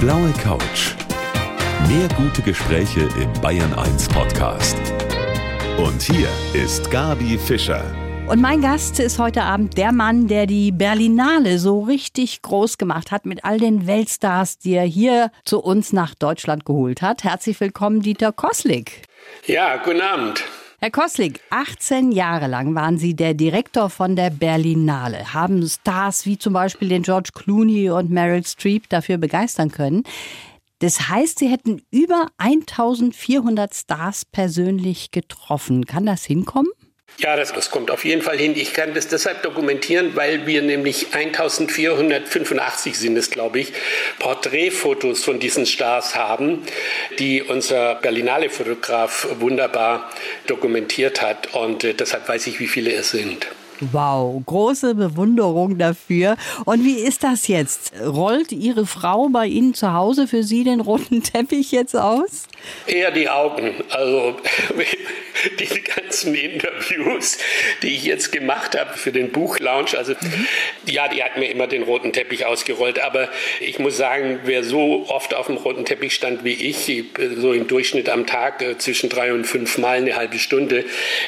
blaue 0.00 0.32
Couch. 0.44 0.94
Mehr 1.88 2.08
gute 2.16 2.40
Gespräche 2.42 3.08
im 3.20 3.32
Bayern 3.40 3.72
1 3.74 4.08
Podcast. 4.08 4.76
Und 5.76 6.00
hier 6.00 6.28
ist 6.52 6.88
Gabi 6.90 7.36
Fischer. 7.36 7.84
Und 8.28 8.40
mein 8.40 8.60
Gast 8.60 9.00
ist 9.00 9.18
heute 9.18 9.42
Abend 9.42 9.76
der 9.76 9.90
Mann, 9.90 10.28
der 10.28 10.46
die 10.46 10.70
Berlinale 10.70 11.58
so 11.58 11.80
richtig 11.80 12.42
groß 12.42 12.78
gemacht 12.78 13.10
hat 13.10 13.26
mit 13.26 13.44
all 13.44 13.58
den 13.58 13.88
Weltstars, 13.88 14.58
die 14.58 14.74
er 14.74 14.84
hier 14.84 15.32
zu 15.44 15.60
uns 15.60 15.92
nach 15.92 16.14
Deutschland 16.14 16.64
geholt 16.64 17.02
hat. 17.02 17.24
Herzlich 17.24 17.58
willkommen, 17.60 18.00
Dieter 18.00 18.30
Koslik. 18.30 19.02
Ja, 19.46 19.78
guten 19.78 20.00
Abend. 20.00 20.44
Herr 20.80 20.92
Koslik, 20.92 21.40
18 21.50 22.12
Jahre 22.12 22.46
lang 22.46 22.76
waren 22.76 22.98
Sie 22.98 23.16
der 23.16 23.34
Direktor 23.34 23.90
von 23.90 24.14
der 24.14 24.30
Berlinale, 24.30 25.34
haben 25.34 25.66
Stars 25.66 26.24
wie 26.24 26.38
zum 26.38 26.52
Beispiel 26.52 26.88
den 26.88 27.02
George 27.02 27.30
Clooney 27.34 27.90
und 27.90 28.10
Meryl 28.10 28.46
Streep 28.46 28.88
dafür 28.88 29.18
begeistern 29.18 29.72
können. 29.72 30.04
Das 30.78 31.08
heißt, 31.08 31.40
Sie 31.40 31.48
hätten 31.48 31.82
über 31.90 32.28
1400 32.36 33.74
Stars 33.74 34.24
persönlich 34.24 35.10
getroffen. 35.10 35.84
Kann 35.84 36.06
das 36.06 36.24
hinkommen? 36.24 36.70
Ja, 37.16 37.34
das, 37.34 37.52
das 37.52 37.70
kommt 37.70 37.90
auf 37.90 38.04
jeden 38.04 38.22
Fall 38.22 38.38
hin. 38.38 38.52
Ich 38.54 38.72
kann 38.72 38.94
das 38.94 39.08
deshalb 39.08 39.42
dokumentieren, 39.42 40.14
weil 40.14 40.46
wir 40.46 40.62
nämlich 40.62 41.14
1485 41.14 42.96
sind 42.96 43.16
es, 43.16 43.30
glaube 43.30 43.58
ich, 43.58 43.72
Porträtfotos 44.20 45.24
von 45.24 45.40
diesen 45.40 45.66
Stars 45.66 46.14
haben, 46.14 46.62
die 47.18 47.42
unser 47.42 47.96
Berlinale-Fotograf 47.96 49.26
wunderbar 49.40 50.10
dokumentiert 50.46 51.20
hat. 51.20 51.54
Und 51.54 51.82
äh, 51.82 51.94
deshalb 51.94 52.28
weiß 52.28 52.46
ich, 52.46 52.60
wie 52.60 52.68
viele 52.68 52.92
es 52.92 53.10
sind. 53.10 53.48
Wow, 53.80 54.42
große 54.44 54.94
Bewunderung 54.96 55.78
dafür. 55.78 56.36
Und 56.64 56.84
wie 56.84 56.98
ist 56.98 57.22
das 57.22 57.46
jetzt? 57.46 57.92
Rollt 58.04 58.50
Ihre 58.50 58.86
Frau 58.86 59.28
bei 59.28 59.46
Ihnen 59.46 59.72
zu 59.72 59.92
Hause 59.92 60.26
für 60.26 60.42
Sie 60.42 60.64
den 60.64 60.80
roten 60.80 61.22
Teppich 61.22 61.70
jetzt 61.70 61.94
aus? 61.94 62.48
Eher 62.86 63.12
die 63.12 63.28
Augen. 63.28 63.74
Also 63.90 64.36
diese 65.58 65.80
ganzen 65.80 66.34
Interviews, 66.34 67.38
die 67.82 67.94
ich 67.94 68.04
jetzt 68.04 68.32
gemacht 68.32 68.76
habe 68.78 68.98
für 68.98 69.12
den 69.12 69.30
Buchlaunch, 69.30 69.96
also 69.96 70.12
mhm. 70.12 70.46
ja, 70.86 71.08
die 71.08 71.22
hat 71.22 71.36
mir 71.36 71.50
immer 71.50 71.66
den 71.66 71.84
roten 71.84 72.12
Teppich 72.12 72.46
ausgerollt. 72.46 72.98
Aber 72.98 73.28
ich 73.60 73.78
muss 73.78 73.96
sagen, 73.96 74.40
wer 74.44 74.64
so 74.64 75.06
oft 75.08 75.34
auf 75.34 75.46
dem 75.46 75.56
roten 75.56 75.84
Teppich 75.84 76.14
stand 76.14 76.42
wie 76.42 76.54
ich, 76.54 77.04
so 77.36 77.52
im 77.52 77.68
Durchschnitt 77.68 78.08
am 78.08 78.26
Tag 78.26 78.60
äh, 78.62 78.76
zwischen 78.78 79.08
drei 79.08 79.32
und 79.32 79.44
fünf 79.44 79.78
Mal 79.78 79.98
eine 79.98 80.16
halbe 80.16 80.38
Stunde, 80.38 80.84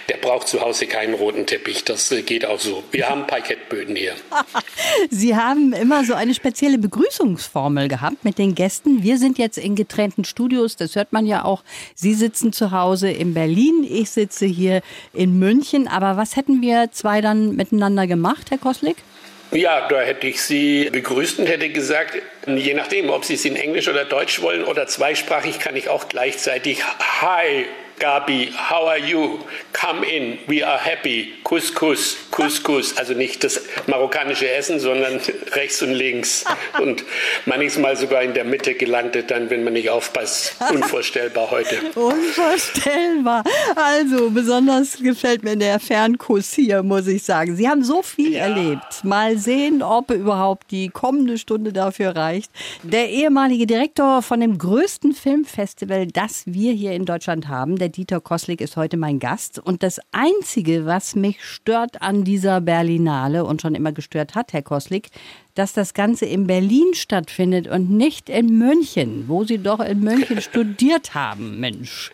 der 0.09 0.17
braucht 0.17 0.49
zu 0.49 0.61
Hause 0.61 0.87
keinen 0.87 1.15
roten 1.15 1.47
Teppich. 1.47 1.85
Das 1.85 2.11
äh, 2.11 2.23
geht 2.23 2.41
geht 2.41 2.49
auch 2.49 2.61
so. 2.61 2.83
Wir 2.91 3.09
haben 3.09 3.27
Parkettböden 3.27 3.97
hier. 3.97 4.15
Sie 5.11 5.37
haben 5.37 5.73
immer 5.73 6.05
so 6.05 6.15
eine 6.15 6.35
spezielle 6.35 6.79
Begrüßungsformel 6.79 7.89
gehabt 7.89 8.25
mit 8.25 8.39
den 8.39 8.55
Gästen. 8.55 9.03
Wir 9.03 9.19
sind 9.19 9.39
jetzt 9.39 9.59
in 9.59 9.77
getrennten 9.77 10.25
Studios, 10.25 10.77
das 10.77 10.97
hört 10.97 11.13
man 11.13 11.27
ja 11.27 11.45
auch. 11.45 11.63
Sie 11.95 12.15
sitzen 12.15 12.53
zu 12.53 12.71
Hause 12.71 13.11
in 13.11 13.35
Berlin, 13.35 13.85
ich 14.01 14.11
sitze 14.11 14.47
hier 14.47 14.83
in 15.13 15.39
München. 15.39 15.89
Aber 15.89 16.17
was 16.17 16.37
hätten 16.37 16.61
wir 16.63 16.91
zwei 16.93 17.21
dann 17.21 17.57
miteinander 17.57 18.07
gemacht, 18.07 18.51
Herr 18.51 18.59
Koslik? 18.59 18.97
Ja, 19.53 19.89
da 19.89 20.01
hätte 20.01 20.29
ich 20.29 20.43
Sie 20.43 20.91
begrüßt 20.91 21.41
und 21.41 21.47
hätte 21.47 21.71
gesagt, 21.71 22.17
je 22.47 22.75
nachdem, 22.75 23.11
ob 23.11 23.25
Sie 23.25 23.35
es 23.35 23.45
in 23.45 23.57
Englisch 23.57 23.89
oder 23.89 24.05
Deutsch 24.05 24.41
wollen 24.43 24.63
oder 24.65 24.87
zweisprachig, 24.87 25.59
kann 25.59 25.75
ich 25.75 25.89
auch 25.89 26.09
gleichzeitig 26.09 26.85
Hi 27.21 27.67
Gabi, 28.01 28.51
how 28.51 28.89
are 28.89 28.99
you? 28.99 29.41
Come 29.75 30.05
in, 30.05 30.39
we 30.49 30.63
are 30.63 30.79
happy. 30.79 31.35
Couscous, 31.45 32.17
Couscous. 32.31 32.97
Also 32.97 33.13
nicht 33.13 33.45
das 33.45 33.61
marokkanische 33.87 34.51
Essen, 34.51 34.81
sondern 34.81 35.21
rechts 35.53 35.83
und 35.83 35.93
links. 35.93 36.47
Und 36.81 37.05
manchmal 37.45 37.99
sogar 37.99 38.23
in 38.23 38.33
der 38.33 38.45
Mitte 38.45 38.75
gelandet, 38.75 39.31
dann, 39.31 39.51
wenn 39.51 39.65
man 39.65 39.75
nicht 39.75 39.91
aufpasst. 39.91 40.57
Unvorstellbar 40.73 41.51
heute. 41.51 41.77
Unvorstellbar. 41.95 43.45
Also, 43.77 44.31
besonders 44.31 44.99
gefällt 44.99 45.43
mir 45.43 45.57
der 45.57 45.79
Fernkuss 45.79 46.55
hier, 46.55 46.83
muss 46.83 47.07
ich 47.07 47.23
sagen. 47.23 47.55
Sie 47.55 47.69
haben 47.69 47.85
so 47.85 48.01
viel 48.01 48.33
ja. 48.33 48.47
erlebt. 48.47 49.05
Mal 49.05 49.37
sehen, 49.37 49.83
ob 49.83 50.11
überhaupt 50.11 50.71
die 50.71 50.89
kommende 50.89 51.37
Stunde 51.37 51.75
dafür 51.75 52.17
reicht. 52.17 52.51
Der 52.83 53.11
ehemalige 53.11 53.67
Direktor 53.67 54.23
von 54.23 54.41
dem 54.41 54.57
größten 54.57 55.13
Filmfestival, 55.13 56.07
das 56.07 56.45
wir 56.47 56.73
hier 56.73 56.93
in 56.93 57.05
Deutschland 57.05 57.49
haben, 57.49 57.77
der 57.77 57.90
Dieter 57.91 58.21
Koslik 58.21 58.61
ist 58.61 58.77
heute 58.77 58.97
mein 58.97 59.19
Gast. 59.19 59.59
Und 59.59 59.83
das 59.83 60.01
Einzige, 60.13 60.87
was 60.87 61.15
mich 61.15 61.45
stört 61.45 62.01
an 62.03 62.25
dieser 62.25 62.61
Berlinale 62.61 63.45
und 63.45 63.61
schon 63.61 63.75
immer 63.75 63.93
gestört 63.93 64.35
hat, 64.35 64.53
Herr 64.53 64.63
Koslik, 64.63 65.11
dass 65.61 65.75
das 65.75 65.93
Ganze 65.93 66.25
in 66.25 66.47
Berlin 66.47 66.95
stattfindet 66.95 67.69
und 67.69 67.91
nicht 67.91 68.31
in 68.31 68.57
München, 68.57 69.25
wo 69.29 69.45
Sie 69.45 69.59
doch 69.59 69.81
in 69.81 70.01
München 70.01 70.41
studiert 70.41 71.13
haben, 71.13 71.61
Mensch. 71.61 72.13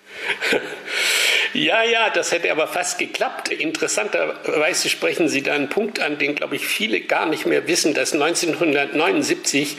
Ja, 1.56 1.82
ja, 1.84 2.10
das 2.10 2.32
hätte 2.32 2.50
aber 2.50 2.66
fast 2.66 2.98
geklappt. 2.98 3.48
Interessanterweise 3.48 4.90
sprechen 4.90 5.28
Sie 5.28 5.42
da 5.42 5.54
einen 5.54 5.70
Punkt 5.70 6.00
an, 6.00 6.18
den, 6.18 6.34
glaube 6.34 6.56
ich, 6.56 6.66
viele 6.66 7.00
gar 7.00 7.24
nicht 7.24 7.46
mehr 7.46 7.66
wissen, 7.66 7.94
dass 7.94 8.12
1979 8.12 9.76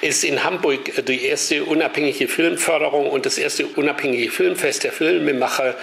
ist 0.00 0.24
in 0.24 0.44
Hamburg 0.44 1.04
die 1.06 1.26
erste 1.26 1.64
unabhängige 1.64 2.28
Filmförderung 2.28 3.10
und 3.10 3.26
das 3.26 3.36
erste 3.36 3.66
unabhängige 3.66 4.30
Filmfest 4.30 4.84
der 4.84 4.92
Filmemacher 4.92 5.74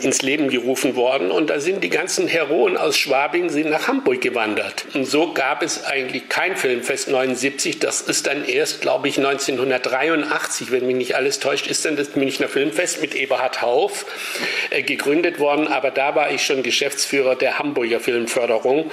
ins 0.00 0.22
Leben 0.22 0.48
gerufen 0.48 0.96
worden. 0.96 1.30
Und 1.30 1.50
da 1.50 1.60
sind 1.60 1.84
die 1.84 1.90
ganzen 1.90 2.26
Heroen 2.26 2.76
aus 2.78 2.96
Schwabing 2.96 3.50
sind 3.50 3.68
nach 3.68 3.88
Hamburg 3.88 4.22
gewandert. 4.22 4.86
Und 4.94 5.04
so 5.04 5.34
gab 5.34 5.62
es 5.62 5.84
eigentlich 5.84 6.30
kein 6.30 6.56
Filmfest 6.76 7.08
79. 7.08 7.78
Das 7.78 8.02
ist 8.02 8.26
dann 8.26 8.44
erst, 8.44 8.82
glaube 8.82 9.08
ich, 9.08 9.18
1983, 9.18 10.70
wenn 10.70 10.86
mich 10.86 10.96
nicht 10.96 11.16
alles 11.16 11.40
täuscht, 11.40 11.66
ist 11.66 11.84
dann 11.84 11.96
das 11.96 12.16
Münchner 12.16 12.48
Filmfest 12.48 13.00
mit 13.00 13.14
Eberhard 13.14 13.62
Hauf 13.62 14.04
äh, 14.70 14.82
gegründet 14.82 15.38
worden, 15.38 15.68
aber 15.68 15.90
da 15.90 16.14
war 16.14 16.30
ich 16.30 16.44
schon 16.44 16.62
Geschäftsführer 16.62 17.34
der 17.34 17.58
Hamburger 17.58 18.00
Filmförderung 18.00 18.90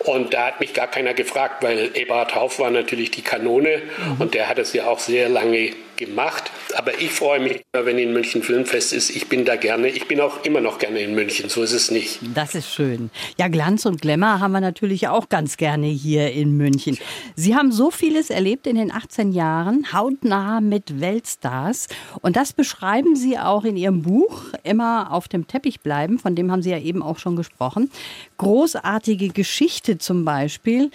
und 0.00 0.34
da 0.34 0.46
hat 0.46 0.60
mich 0.60 0.74
gar 0.74 0.88
keiner 0.88 1.14
gefragt, 1.14 1.62
weil 1.62 1.90
Eberhard 1.94 2.34
Hauf 2.34 2.58
war 2.58 2.70
natürlich 2.70 3.10
die 3.10 3.22
Kanone 3.22 3.78
mhm. 3.78 4.20
und 4.20 4.34
der 4.34 4.48
hat 4.48 4.58
es 4.58 4.72
ja 4.74 4.86
auch 4.86 4.98
sehr 4.98 5.28
lange 5.28 5.72
gemacht. 6.06 6.50
Aber 6.76 7.00
ich 7.00 7.10
freue 7.10 7.40
mich, 7.40 7.62
wenn 7.72 7.98
in 7.98 8.12
München 8.12 8.42
Filmfest 8.42 8.92
ist. 8.92 9.10
Ich 9.10 9.28
bin 9.28 9.44
da 9.44 9.56
gerne. 9.56 9.88
Ich 9.88 10.08
bin 10.08 10.20
auch 10.20 10.44
immer 10.44 10.60
noch 10.60 10.78
gerne 10.78 11.00
in 11.00 11.14
München. 11.14 11.48
So 11.48 11.62
ist 11.62 11.72
es 11.72 11.90
nicht. 11.90 12.20
Das 12.34 12.54
ist 12.54 12.72
schön. 12.72 13.10
Ja, 13.38 13.48
Glanz 13.48 13.86
und 13.86 14.00
Glamour 14.00 14.40
haben 14.40 14.52
wir 14.52 14.60
natürlich 14.60 15.08
auch 15.08 15.28
ganz 15.28 15.56
gerne 15.56 15.86
hier 15.86 16.32
in 16.32 16.56
München. 16.56 16.98
Sie 17.36 17.54
haben 17.54 17.72
so 17.72 17.90
vieles 17.90 18.30
erlebt 18.30 18.66
in 18.66 18.76
den 18.76 18.90
18 18.92 19.32
Jahren, 19.32 19.92
hautnah 19.92 20.60
mit 20.60 21.00
Weltstars. 21.00 21.88
Und 22.20 22.36
das 22.36 22.52
beschreiben 22.52 23.16
Sie 23.16 23.38
auch 23.38 23.64
in 23.64 23.76
Ihrem 23.76 24.02
Buch, 24.02 24.44
immer 24.64 25.12
auf 25.12 25.28
dem 25.28 25.46
Teppich 25.46 25.80
bleiben. 25.80 26.18
Von 26.18 26.34
dem 26.34 26.50
haben 26.50 26.62
Sie 26.62 26.70
ja 26.70 26.78
eben 26.78 27.02
auch 27.02 27.18
schon 27.18 27.36
gesprochen. 27.36 27.90
Großartige 28.38 29.28
Geschichte 29.28 29.98
zum 29.98 30.24
Beispiel. 30.24 30.90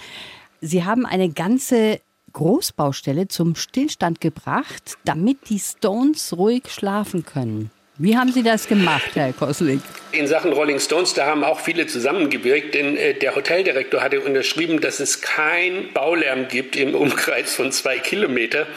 Sie 0.62 0.84
haben 0.84 1.06
eine 1.06 1.30
ganze 1.30 2.00
Großbaustelle 2.38 3.28
zum 3.28 3.56
Stillstand 3.56 4.22
gebracht, 4.22 4.98
damit 5.06 5.50
die 5.50 5.58
Stones 5.58 6.38
ruhig 6.38 6.70
schlafen 6.70 7.26
können. 7.26 7.72
Wie 7.98 8.16
haben 8.16 8.32
Sie 8.32 8.44
das 8.44 8.68
gemacht, 8.68 9.10
Herr 9.16 9.34
Koslik? 9.34 9.80
In 10.12 10.28
Sachen 10.28 10.54
Rolling 10.54 10.80
Stones, 10.80 11.16
da 11.16 11.26
haben 11.26 11.44
auch 11.44 11.60
viele 11.60 11.88
zusammengewirkt, 11.88 12.76
denn 12.76 12.96
äh, 12.96 13.16
der 13.16 13.34
Hoteldirektor 13.34 14.02
hatte 14.02 14.22
unterschrieben, 14.22 14.82
dass 14.82 15.00
es 15.00 15.22
kein 15.22 15.92
Baulärm 15.96 16.48
gibt 16.48 16.76
im 16.76 16.94
Umkreis 16.94 17.56
von 17.56 17.72
zwei 17.72 17.98
Kilometer. 17.98 18.68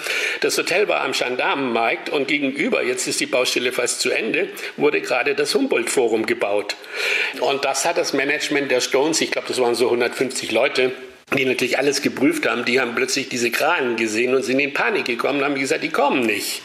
Das 0.41 0.57
Hotel 0.57 0.89
war 0.89 1.03
am 1.03 1.13
Gendarmenmarkt 1.13 2.09
und 2.09 2.29
gegenüber, 2.29 2.83
jetzt 2.83 3.07
ist 3.09 3.21
die 3.21 3.27
Baustelle 3.27 3.73
fast 3.73 4.01
zu 4.01 4.11
Ende, 4.11 4.49
wurde 4.79 5.03
gerade 5.03 5.35
das 5.35 5.55
Humboldt-Forum 5.55 6.25
gebaut. 6.25 6.77
Und 7.41 7.67
das 7.67 7.85
hat 7.85 7.99
das 7.99 8.15
Management 8.15 8.71
der 8.71 8.81
Stones, 8.81 9.21
ich 9.21 9.31
glaube, 9.31 9.49
das 9.49 9.61
waren 9.61 9.75
so 9.75 9.85
150 9.85 10.51
Leute, 10.51 10.93
die 11.37 11.45
natürlich 11.45 11.79
alles 11.79 12.03
geprüft 12.03 12.49
haben, 12.49 12.65
die 12.65 12.81
haben 12.81 12.95
plötzlich 12.95 13.29
diese 13.29 13.51
Kranen 13.51 13.97
gesehen 13.97 14.35
und 14.35 14.43
sind 14.43 14.59
in 14.59 14.73
Panik 14.73 15.05
gekommen 15.05 15.39
und 15.39 15.45
haben 15.45 15.55
gesagt, 15.55 15.85
die 15.85 15.91
kommen 15.91 16.21
nicht. 16.23 16.63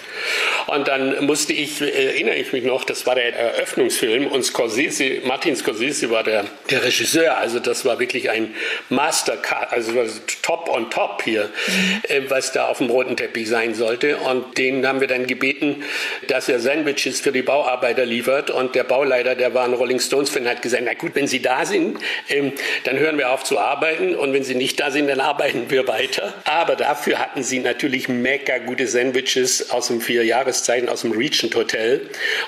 Und 0.67 0.87
dann 0.87 1.25
musste 1.25 1.53
ich, 1.53 1.81
erinnere 1.81 2.35
ich 2.35 2.51
mich 2.53 2.63
noch, 2.63 2.83
das 2.83 3.05
war 3.05 3.15
der 3.15 3.35
Eröffnungsfilm 3.35 4.27
und 4.27 4.43
Scorsese, 4.43 5.21
Martin 5.23 5.55
Scorsese 5.55 6.09
war 6.09 6.23
der, 6.23 6.45
der 6.69 6.83
Regisseur, 6.83 7.37
also 7.37 7.59
das 7.59 7.85
war 7.85 7.99
wirklich 7.99 8.29
ein 8.29 8.53
Mastercard, 8.89 9.71
also 9.71 9.93
top 10.41 10.69
on 10.69 10.89
top 10.89 11.23
hier, 11.23 11.49
mhm. 11.67 12.29
was 12.29 12.51
da 12.51 12.67
auf 12.67 12.79
dem 12.79 12.89
roten 12.89 13.15
Teppich 13.17 13.47
sein 13.47 13.73
sollte. 13.73 14.17
Und 14.17 14.57
den 14.57 14.85
haben 14.87 15.01
wir 15.01 15.07
dann 15.07 15.27
gebeten, 15.27 15.83
dass 16.27 16.49
er 16.49 16.59
Sandwiches 16.59 17.21
für 17.21 17.31
die 17.31 17.41
Bauarbeiter 17.41 18.05
liefert. 18.05 18.49
Und 18.49 18.75
der 18.75 18.83
Bauleiter, 18.83 19.35
der 19.35 19.53
war 19.53 19.65
ein 19.65 19.73
Rolling 19.73 19.99
Stones-Fan, 19.99 20.47
hat 20.47 20.61
gesagt, 20.61 20.83
na 20.85 20.93
gut, 20.93 21.11
wenn 21.15 21.27
Sie 21.27 21.41
da 21.41 21.65
sind, 21.65 21.99
ähm, 22.29 22.53
dann 22.83 22.99
hören 22.99 23.17
wir 23.17 23.31
auf 23.31 23.43
zu 23.43 23.59
arbeiten 23.59 24.15
und 24.15 24.33
wenn 24.33 24.43
Sie 24.43 24.55
nicht 24.55 24.79
da 24.79 24.91
sind, 24.91 25.07
dann 25.07 25.19
arbeiten 25.19 25.69
wir 25.69 25.87
weiter. 25.87 26.33
Aber 26.43 26.75
dafür 26.75 27.19
hatten 27.19 27.43
sie 27.43 27.59
natürlich 27.59 28.09
mega 28.09 28.57
gute 28.59 28.87
Sandwiches 28.87 29.71
aus 29.71 29.87
dem 29.87 30.01
vier 30.01 30.23
Jahreszeichen 30.55 30.89
aus 30.89 31.01
dem 31.01 31.11
Regent 31.11 31.55
Hotel. 31.55 32.01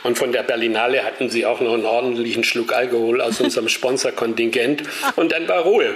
Und 0.03 0.17
von 0.17 0.31
der 0.31 0.43
Berlinale 0.43 1.03
hatten 1.03 1.29
sie 1.29 1.45
auch 1.45 1.59
noch 1.59 1.73
einen 1.73 1.85
ordentlichen 1.85 2.43
Schluck 2.43 2.73
Alkohol 2.73 3.21
aus 3.21 3.41
unserem 3.41 3.69
Sponsorkontingent. 3.69 4.83
Und 5.15 5.31
dann 5.31 5.47
war 5.47 5.59
Ruhe. 5.59 5.93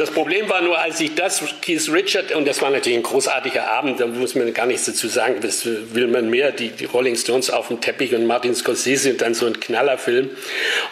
Das 0.00 0.10
Problem 0.10 0.48
war 0.48 0.62
nur, 0.62 0.78
als 0.78 0.98
ich 1.00 1.14
das, 1.14 1.44
Keith 1.60 1.86
Richard, 1.92 2.32
und 2.34 2.48
das 2.48 2.62
war 2.62 2.70
natürlich 2.70 2.96
ein 2.96 3.02
großartiger 3.02 3.70
Abend, 3.70 4.00
da 4.00 4.06
muss 4.06 4.34
man 4.34 4.50
gar 4.54 4.64
nichts 4.64 4.86
dazu 4.86 5.08
sagen, 5.08 5.40
das 5.42 5.66
will 5.66 6.06
man 6.06 6.30
mehr, 6.30 6.52
die, 6.52 6.70
die 6.70 6.86
Rolling 6.86 7.16
Stones 7.16 7.50
auf 7.50 7.68
dem 7.68 7.82
Teppich 7.82 8.14
und 8.14 8.24
Martin 8.24 8.54
Scorsese 8.54 9.10
und 9.10 9.20
dann 9.20 9.34
so 9.34 9.44
ein 9.44 9.60
Knallerfilm. 9.60 10.30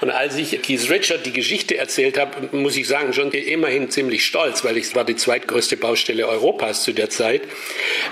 Und 0.02 0.10
als 0.10 0.36
ich 0.36 0.60
Keith 0.60 0.90
Richard 0.90 1.24
die 1.24 1.32
Geschichte 1.32 1.78
erzählt 1.78 2.18
habe, 2.18 2.54
muss 2.54 2.76
ich 2.76 2.86
sagen, 2.86 3.14
schon 3.14 3.32
immerhin 3.32 3.88
ziemlich 3.88 4.26
stolz, 4.26 4.62
weil 4.62 4.76
ich 4.76 4.94
war 4.94 5.04
die 5.04 5.16
zweitgrößte 5.16 5.78
Baustelle 5.78 6.28
Europas 6.28 6.82
zu 6.82 6.92
der 6.92 7.08
Zeit, 7.08 7.40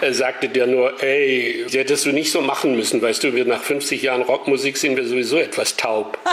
äh, 0.01 0.15
sagte 0.15 0.49
der 0.49 0.67
nur, 0.67 1.03
ey, 1.03 1.65
das 1.65 1.75
hättest 1.75 2.07
du 2.07 2.13
nicht 2.13 2.33
so 2.33 2.41
machen 2.41 2.75
müssen, 2.75 3.03
weißt 3.03 3.23
du, 3.23 3.35
wir 3.35 3.45
nach 3.45 3.63
50 3.63 4.01
Jahren 4.01 4.23
Rockmusik 4.23 4.79
sind 4.79 4.97
wir 4.97 5.05
sowieso 5.05 5.37
etwas 5.37 5.77
taub. 5.77 6.19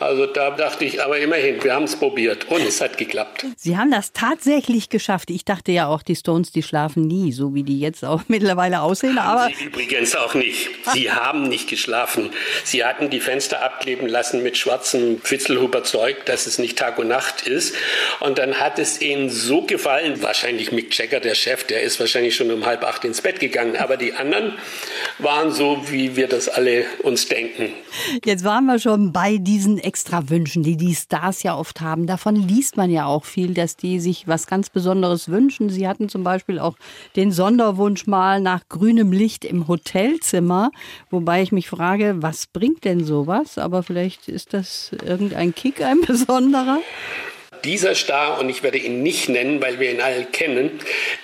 Also 0.00 0.26
da 0.26 0.50
dachte 0.50 0.84
ich, 0.84 1.02
aber 1.02 1.18
immerhin, 1.18 1.62
wir 1.64 1.74
haben 1.74 1.84
es 1.84 1.96
probiert 1.96 2.48
und 2.50 2.60
es 2.60 2.80
hat 2.80 2.98
geklappt. 2.98 3.44
Sie 3.56 3.76
haben 3.76 3.87
das 3.90 4.12
tatsächlich 4.12 4.88
geschafft. 4.88 5.30
Ich 5.30 5.44
dachte 5.44 5.72
ja 5.72 5.86
auch, 5.86 6.02
die 6.02 6.16
Stones, 6.16 6.52
die 6.52 6.62
schlafen 6.62 7.06
nie, 7.06 7.32
so 7.32 7.54
wie 7.54 7.62
die 7.62 7.80
jetzt 7.80 8.04
auch 8.04 8.22
mittlerweile 8.28 8.82
aussehen. 8.82 9.22
Haben 9.22 9.38
aber 9.38 9.54
Sie 9.54 9.64
übrigens 9.64 10.14
auch 10.16 10.34
nicht. 10.34 10.68
Sie 10.92 11.10
haben 11.12 11.48
nicht 11.48 11.68
geschlafen. 11.68 12.30
Sie 12.64 12.84
hatten 12.84 13.10
die 13.10 13.20
Fenster 13.20 13.62
abkleben 13.62 14.08
lassen 14.08 14.42
mit 14.42 14.56
schwarzem 14.56 15.20
Fitzelhuber 15.22 15.84
Zeug, 15.84 16.26
dass 16.26 16.46
es 16.46 16.58
nicht 16.58 16.78
Tag 16.78 16.98
und 16.98 17.08
Nacht 17.08 17.46
ist. 17.46 17.74
Und 18.20 18.38
dann 18.38 18.60
hat 18.60 18.78
es 18.78 19.00
ihnen 19.00 19.30
so 19.30 19.62
gefallen, 19.62 20.22
wahrscheinlich 20.22 20.72
Mick 20.72 20.96
Jagger, 20.96 21.20
der 21.20 21.34
Chef, 21.34 21.64
der 21.64 21.82
ist 21.82 21.98
wahrscheinlich 22.00 22.36
schon 22.36 22.50
um 22.50 22.66
halb 22.66 22.84
acht 22.84 23.04
ins 23.04 23.22
Bett 23.22 23.40
gegangen. 23.40 23.76
Aber 23.76 23.96
die 23.96 24.14
anderen 24.14 24.54
waren 25.18 25.52
so, 25.52 25.84
wie 25.90 26.16
wir 26.16 26.28
das 26.28 26.48
alle 26.48 26.86
uns 27.02 27.28
denken. 27.28 27.72
Jetzt 28.24 28.44
waren 28.44 28.66
wir 28.66 28.78
schon 28.78 29.12
bei 29.12 29.38
diesen 29.38 29.78
Extrawünschen, 29.78 30.62
die 30.62 30.76
die 30.76 30.94
Stars 30.94 31.42
ja 31.42 31.56
oft 31.56 31.80
haben. 31.80 32.06
Davon 32.06 32.36
liest 32.36 32.76
man 32.76 32.90
ja 32.90 33.06
auch 33.06 33.24
viel, 33.24 33.54
dass 33.54 33.76
die 33.82 34.00
sich 34.00 34.28
was 34.28 34.46
ganz 34.46 34.70
Besonderes 34.70 35.28
wünschen. 35.28 35.70
Sie 35.70 35.88
hatten 35.88 36.08
zum 36.08 36.24
Beispiel 36.24 36.58
auch 36.58 36.76
den 37.16 37.32
Sonderwunsch 37.32 38.06
mal 38.06 38.40
nach 38.40 38.68
grünem 38.68 39.12
Licht 39.12 39.44
im 39.44 39.68
Hotelzimmer, 39.68 40.70
wobei 41.10 41.42
ich 41.42 41.52
mich 41.52 41.68
frage, 41.68 42.16
was 42.18 42.46
bringt 42.46 42.84
denn 42.84 43.04
sowas? 43.04 43.58
Aber 43.58 43.82
vielleicht 43.82 44.28
ist 44.28 44.54
das 44.54 44.90
irgendein 45.04 45.54
Kick, 45.54 45.82
ein 45.82 46.00
besonderer. 46.06 46.78
Dieser 47.64 47.94
Star, 47.94 48.38
und 48.38 48.48
ich 48.48 48.62
werde 48.62 48.78
ihn 48.78 49.02
nicht 49.02 49.28
nennen, 49.28 49.60
weil 49.60 49.80
wir 49.80 49.92
ihn 49.92 50.00
alle 50.00 50.24
kennen, 50.24 50.70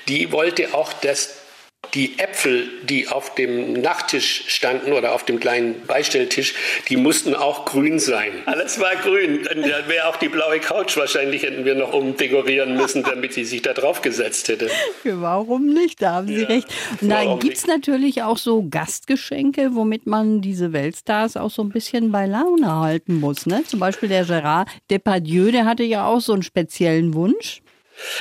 die 0.09 0.33
wollte 0.33 0.75
auch, 0.75 0.93
dass 0.93 1.44
die 1.93 2.19
Äpfel, 2.19 2.69
die 2.85 3.09
auf 3.09 3.35
dem 3.35 3.75
Nachttisch 3.75 4.45
standen 4.49 4.93
oder 4.93 5.13
auf 5.13 5.25
dem 5.25 5.41
kleinen 5.41 5.83
Beistelltisch, 5.87 6.55
die 6.89 6.97
mussten 6.97 7.35
auch 7.35 7.65
grün 7.65 7.99
sein. 7.99 8.33
Alles 8.47 8.81
war 8.81 8.97
grün. 8.97 9.43
Dann 9.45 9.63
wäre 9.63 10.09
auch 10.09 10.17
die 10.17 10.29
blaue 10.29 10.61
Couch 10.61 10.97
wahrscheinlich 10.97 11.43
hätten 11.43 11.65
wir 11.65 11.75
noch 11.75 11.93
umdekorieren 11.93 12.77
müssen, 12.77 13.03
damit 13.03 13.35
sie 13.35 13.45
sich 13.45 13.63
da 13.63 13.73
drauf 13.73 14.03
gesetzt 14.03 14.49
hätte. 14.49 14.71
Warum 15.05 15.67
nicht? 15.67 16.01
Da 16.03 16.15
haben 16.15 16.29
Sie 16.29 16.43
Ja, 16.43 16.49
recht. 16.49 16.69
Und 17.01 17.11
da 17.11 17.25
warum 17.25 17.41
gibt 17.41 17.57
es 17.57 17.67
natürlich 17.67 18.23
auch 18.23 18.39
so 18.39 18.67
Gastgeschenke, 18.69 19.75
womit 19.75 20.07
man 20.07 20.41
diese 20.41 20.73
Weltstars 20.73 21.37
auch 21.37 21.51
so 21.51 21.63
ein 21.63 21.69
bisschen 21.69 22.13
bei 22.13 22.27
Laune 22.27 22.73
halten 22.73 23.21
muss. 23.21 23.47
Ne? 23.47 23.63
Zum 23.67 23.81
Beispiel 23.81 24.09
der 24.09 24.27
Gérard 24.27 24.67
Depardieu, 24.91 25.51
der 25.51 25.65
hatte 25.65 25.83
ja 25.83 26.07
auch 26.07 26.21
so 26.21 26.33
einen 26.33 26.43
speziellen 26.43 27.15
Wunsch. 27.15 27.61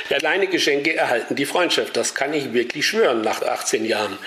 Ja, 0.08 0.18
kleine 0.18 0.46
Geschenke 0.46 0.94
erhalten 0.94 1.34
die 1.34 1.46
Freundschaft. 1.46 1.96
Das 1.96 2.14
kann 2.14 2.32
ich 2.34 2.52
wirklich 2.52 2.86
schwören 2.86 3.22
nach 3.22 3.42
18 3.42 3.84
Jahren. 3.84 4.18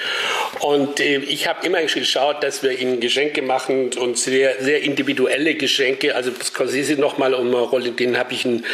Und 0.60 1.00
äh, 1.00 1.18
ich 1.18 1.48
habe 1.48 1.66
immer 1.66 1.82
geschaut, 1.82 2.44
dass 2.44 2.64
wir 2.64 2.78
ihnen 2.78 3.00
Geschenke 3.00 3.42
machen 3.42 3.92
und 3.98 4.18
sehr, 4.18 4.62
sehr 4.62 4.82
individuelle 4.82 5.56
Geschenke. 5.56 6.16
Also 6.16 6.32
Scorsese 6.44 6.96
nochmal 6.96 7.34
um 7.34 7.48
eine 7.48 7.58
Rolle, 7.58 7.92
den 7.92 8.18
habe 8.18 8.34
ich 8.34 8.46
einen 8.46 8.66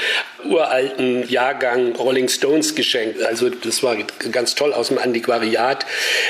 uralten 0.45 1.27
Jahrgang 1.29 1.95
Rolling 1.95 2.29
Stones 2.29 2.75
geschenkt. 2.75 3.21
Also 3.21 3.49
das 3.49 3.83
war 3.83 3.97
ganz 4.31 4.55
toll 4.55 4.73
aus 4.73 4.87
dem 4.87 4.97
Antiquariat. 4.97 5.85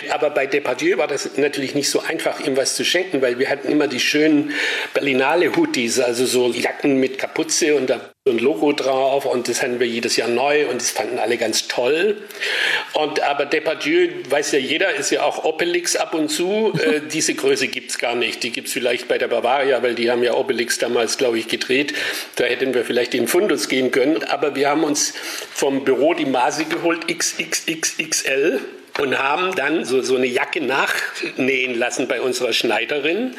Aber 0.10 0.30
bei 0.30 0.48
Depardieu 0.48 0.98
war 0.98 1.08
das 1.08 1.38
natürlich 1.38 1.76
nicht 1.76 1.90
so 1.90 2.00
einfach, 2.02 2.40
ihm 2.40 2.58
was 2.58 2.76
zu 2.76 2.84
schenken, 2.84 3.22
weil 3.22 3.40
wir 3.40 3.50
hatten 3.50 3.72
immer 3.72 3.88
die 3.88 4.00
schönen 4.00 4.54
Berlinale 4.94 5.56
Hoodies, 5.56 6.00
also 6.00 6.26
so 6.26 6.52
Jacken 6.52 7.00
mit 7.00 7.18
Kapuze 7.18 7.76
und 7.76 7.90
da 7.90 8.13
ein 8.26 8.40
Logo 8.40 8.72
drauf 8.72 9.26
und 9.26 9.50
das 9.50 9.62
hatten 9.62 9.82
wir 9.82 9.88
jedes 9.88 10.16
Jahr 10.16 10.30
neu 10.30 10.70
und 10.70 10.80
das 10.80 10.92
fanden 10.92 11.20
alle 11.20 11.36
ganz 11.36 11.68
toll. 11.68 12.22
Und 12.94 13.20
aber 13.20 13.46
Depardieu, 13.46 14.08
weiß 14.30 14.54
ja 14.54 14.60
jeder, 14.60 14.96
ist 14.96 15.12
ja 15.12 15.24
auch 15.24 15.44
Obelix 15.44 15.98
ab 15.98 16.14
und 16.14 16.30
zu. 16.30 16.72
Äh, 16.84 17.02
diese 17.12 17.34
Größe 17.34 17.68
gibt's 17.68 17.98
gar 17.98 18.16
nicht. 18.16 18.44
Die 18.44 18.52
gibt's 18.52 18.74
vielleicht 18.74 19.08
bei 19.08 19.18
der 19.18 19.28
Bavaria, 19.28 19.82
weil 19.84 19.96
die 19.96 20.12
haben 20.12 20.22
ja 20.24 20.34
Obelix 20.34 20.80
damals, 20.80 21.18
glaube 21.18 21.38
ich, 21.38 21.48
gedreht. 21.48 21.94
Da 22.36 22.46
hätten 22.46 22.74
wir 22.74 22.84
vielleicht 22.84 23.14
in 23.14 23.28
Fundus 23.28 23.70
gehen 23.70 23.92
können. 23.92 24.24
Aber 24.24 24.56
wir 24.56 24.70
haben 24.70 24.84
uns 24.84 25.14
vom 25.54 25.86
Büro 25.86 26.14
die 26.14 26.26
Maße 26.26 26.66
geholt, 26.66 27.08
XXXXL 27.08 28.60
und 29.00 29.18
haben 29.18 29.56
dann 29.56 29.86
so, 29.86 30.02
so 30.02 30.16
eine 30.16 30.28
Jacke 30.28 30.62
nachnähen 30.62 31.78
lassen 31.78 32.08
bei 32.08 32.22
unserer 32.22 32.54
Schneiderin. 32.54 33.36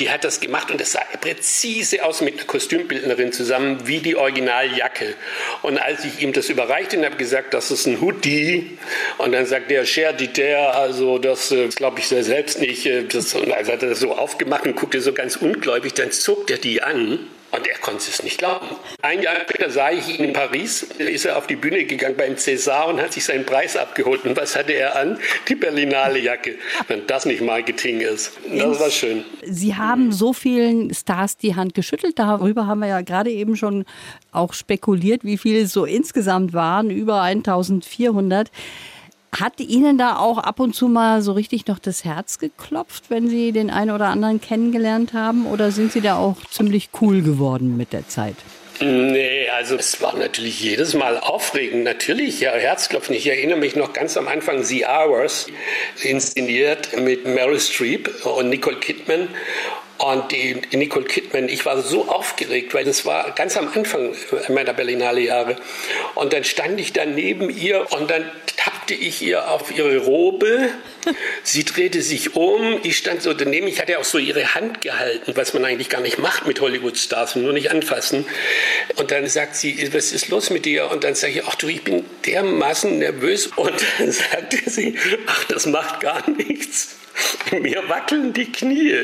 Die 0.00 0.10
hat 0.10 0.24
das 0.24 0.40
gemacht 0.40 0.70
und 0.70 0.80
das 0.80 0.92
sah 0.92 1.02
präzise 1.20 2.04
aus 2.04 2.20
mit 2.20 2.34
einer 2.34 2.44
Kostümbildnerin 2.44 3.32
zusammen 3.32 3.86
wie 3.86 3.98
die 3.98 4.16
Originaljacke. 4.16 5.14
Und 5.62 5.78
als 5.78 6.04
ich 6.04 6.22
ihm 6.22 6.32
das 6.32 6.48
überreichte 6.48 6.96
und 6.96 7.04
habe 7.04 7.16
gesagt, 7.16 7.52
das 7.52 7.70
ist 7.70 7.86
ein 7.86 8.00
Hoodie, 8.00 8.78
und 9.18 9.32
dann 9.32 9.46
sagt 9.46 9.70
der 9.70 9.84
Cher 9.84 10.12
Dieter, 10.12 10.74
also 10.74 11.18
das 11.18 11.50
äh, 11.50 11.68
glaube 11.68 12.00
ich 12.00 12.08
selbst 12.08 12.60
nicht. 12.60 12.86
äh, 12.86 13.04
Das, 13.04 13.34
und 13.34 13.52
also 13.52 13.72
hat 13.72 13.82
er 13.82 13.90
das 13.90 14.00
so 14.00 14.14
aufgemacht 14.14 14.64
und 14.64 14.76
guckte 14.76 15.00
so 15.00 15.12
ganz 15.12 15.36
ungläubig, 15.36 15.94
dann 15.94 16.12
zog 16.12 16.50
er 16.50 16.58
die 16.58 16.82
an. 16.82 17.18
Und 17.50 17.66
er 17.66 17.78
konnte 17.78 18.04
es 18.08 18.22
nicht 18.22 18.38
glauben. 18.38 18.66
Ein 19.00 19.22
Jahr 19.22 19.36
später 19.42 19.70
sah 19.70 19.90
ich 19.90 20.18
ihn 20.18 20.26
in 20.26 20.32
Paris, 20.32 20.82
ist 20.82 21.24
er 21.24 21.38
auf 21.38 21.46
die 21.46 21.56
Bühne 21.56 21.84
gegangen 21.84 22.16
beim 22.16 22.34
César 22.34 22.88
und 22.88 23.00
hat 23.00 23.12
sich 23.12 23.24
seinen 23.24 23.46
Preis 23.46 23.76
abgeholt. 23.76 24.24
Und 24.24 24.36
was 24.36 24.54
hatte 24.54 24.72
er 24.72 24.96
an? 24.96 25.18
Die 25.48 25.54
Berlinale 25.54 26.18
Jacke. 26.18 26.56
Wenn 26.88 27.06
das 27.06 27.24
nicht 27.24 27.40
Marketing 27.40 28.00
ist. 28.00 28.32
Das 28.54 28.78
war 28.78 28.90
schön. 28.90 29.24
Sie 29.42 29.74
haben 29.74 30.12
so 30.12 30.32
vielen 30.32 30.92
Stars 30.92 31.38
die 31.38 31.56
Hand 31.56 31.74
geschüttelt. 31.74 32.18
Darüber 32.18 32.66
haben 32.66 32.80
wir 32.80 32.88
ja 32.88 33.00
gerade 33.00 33.30
eben 33.30 33.56
schon 33.56 33.86
auch 34.30 34.52
spekuliert, 34.52 35.24
wie 35.24 35.38
viele 35.38 35.62
es 35.62 35.72
so 35.72 35.86
insgesamt 35.86 36.52
waren. 36.52 36.90
Über 36.90 37.22
1400. 37.22 38.50
Hat 39.36 39.60
Ihnen 39.60 39.98
da 39.98 40.16
auch 40.16 40.38
ab 40.38 40.58
und 40.58 40.74
zu 40.74 40.88
mal 40.88 41.22
so 41.22 41.32
richtig 41.32 41.66
noch 41.66 41.78
das 41.78 42.04
Herz 42.04 42.38
geklopft, 42.38 43.10
wenn 43.10 43.28
Sie 43.28 43.52
den 43.52 43.70
einen 43.70 43.90
oder 43.90 44.06
anderen 44.06 44.40
kennengelernt 44.40 45.12
haben? 45.12 45.46
Oder 45.46 45.70
sind 45.70 45.92
Sie 45.92 46.00
da 46.00 46.16
auch 46.16 46.36
ziemlich 46.50 46.90
cool 47.00 47.22
geworden 47.22 47.76
mit 47.76 47.92
der 47.92 48.08
Zeit? 48.08 48.36
Nee, 48.80 49.48
also 49.48 49.74
es 49.74 50.00
war 50.00 50.16
natürlich 50.16 50.60
jedes 50.62 50.94
Mal 50.94 51.18
aufregend. 51.18 51.82
Natürlich, 51.82 52.40
ja, 52.40 52.52
Herzklopfen. 52.52 53.14
Ich 53.14 53.26
erinnere 53.26 53.58
mich 53.58 53.74
noch 53.74 53.92
ganz 53.92 54.16
am 54.16 54.28
Anfang 54.28 54.62
The 54.62 54.86
Hours, 54.86 55.48
inszeniert 56.02 56.96
mit 56.96 57.26
Meryl 57.26 57.58
Streep 57.58 58.24
und 58.24 58.50
Nicole 58.50 58.76
Kidman. 58.76 59.28
Und 59.98 60.30
die 60.30 60.54
Nicole 60.72 61.04
Kidman, 61.04 61.48
ich 61.48 61.66
war 61.66 61.82
so 61.82 62.08
aufgeregt, 62.08 62.72
weil 62.72 62.84
das 62.84 63.04
war 63.04 63.32
ganz 63.32 63.56
am 63.56 63.68
Anfang 63.74 64.14
meiner 64.48 64.72
Berlinale 64.72 65.20
Jahre. 65.20 65.56
Und 66.14 66.32
dann 66.32 66.44
stand 66.44 66.78
ich 66.78 66.92
da 66.92 67.04
neben 67.04 67.50
ihr 67.50 67.84
und 67.90 68.08
dann 68.08 68.30
tappte 68.56 68.94
ich 68.94 69.22
ihr 69.22 69.50
auf 69.50 69.76
ihre 69.76 69.98
Robe. 69.98 70.70
Sie 71.42 71.64
drehte 71.64 72.00
sich 72.02 72.36
um. 72.36 72.78
Ich 72.84 72.96
stand 72.96 73.22
so 73.22 73.34
daneben. 73.34 73.66
Ich 73.66 73.80
hatte 73.80 73.98
auch 73.98 74.04
so 74.04 74.18
ihre 74.18 74.54
Hand 74.54 74.82
gehalten, 74.82 75.32
was 75.34 75.52
man 75.52 75.64
eigentlich 75.64 75.88
gar 75.88 76.00
nicht 76.00 76.18
macht 76.18 76.46
mit 76.46 76.60
Hollywood-Stars, 76.60 77.34
nur 77.34 77.52
nicht 77.52 77.72
anfassen. 77.72 78.24
Und 78.96 79.10
dann 79.10 79.26
sagt 79.26 79.56
sie, 79.56 79.92
was 79.92 80.12
ist 80.12 80.28
los 80.28 80.50
mit 80.50 80.64
dir? 80.64 80.90
Und 80.92 81.02
dann 81.02 81.16
sage 81.16 81.34
ich, 81.34 81.44
ach 81.44 81.56
du, 81.56 81.66
ich 81.66 81.82
bin 81.82 82.04
dermaßen 82.24 82.98
nervös. 82.98 83.48
Und 83.48 83.74
dann 83.98 84.12
sagte 84.12 84.58
sie, 84.70 84.96
ach, 85.26 85.44
das 85.44 85.66
macht 85.66 86.00
gar 86.00 86.28
nichts. 86.30 86.98
Mir 87.60 87.88
wackeln 87.88 88.32
die 88.32 88.50
Knie. 88.50 88.94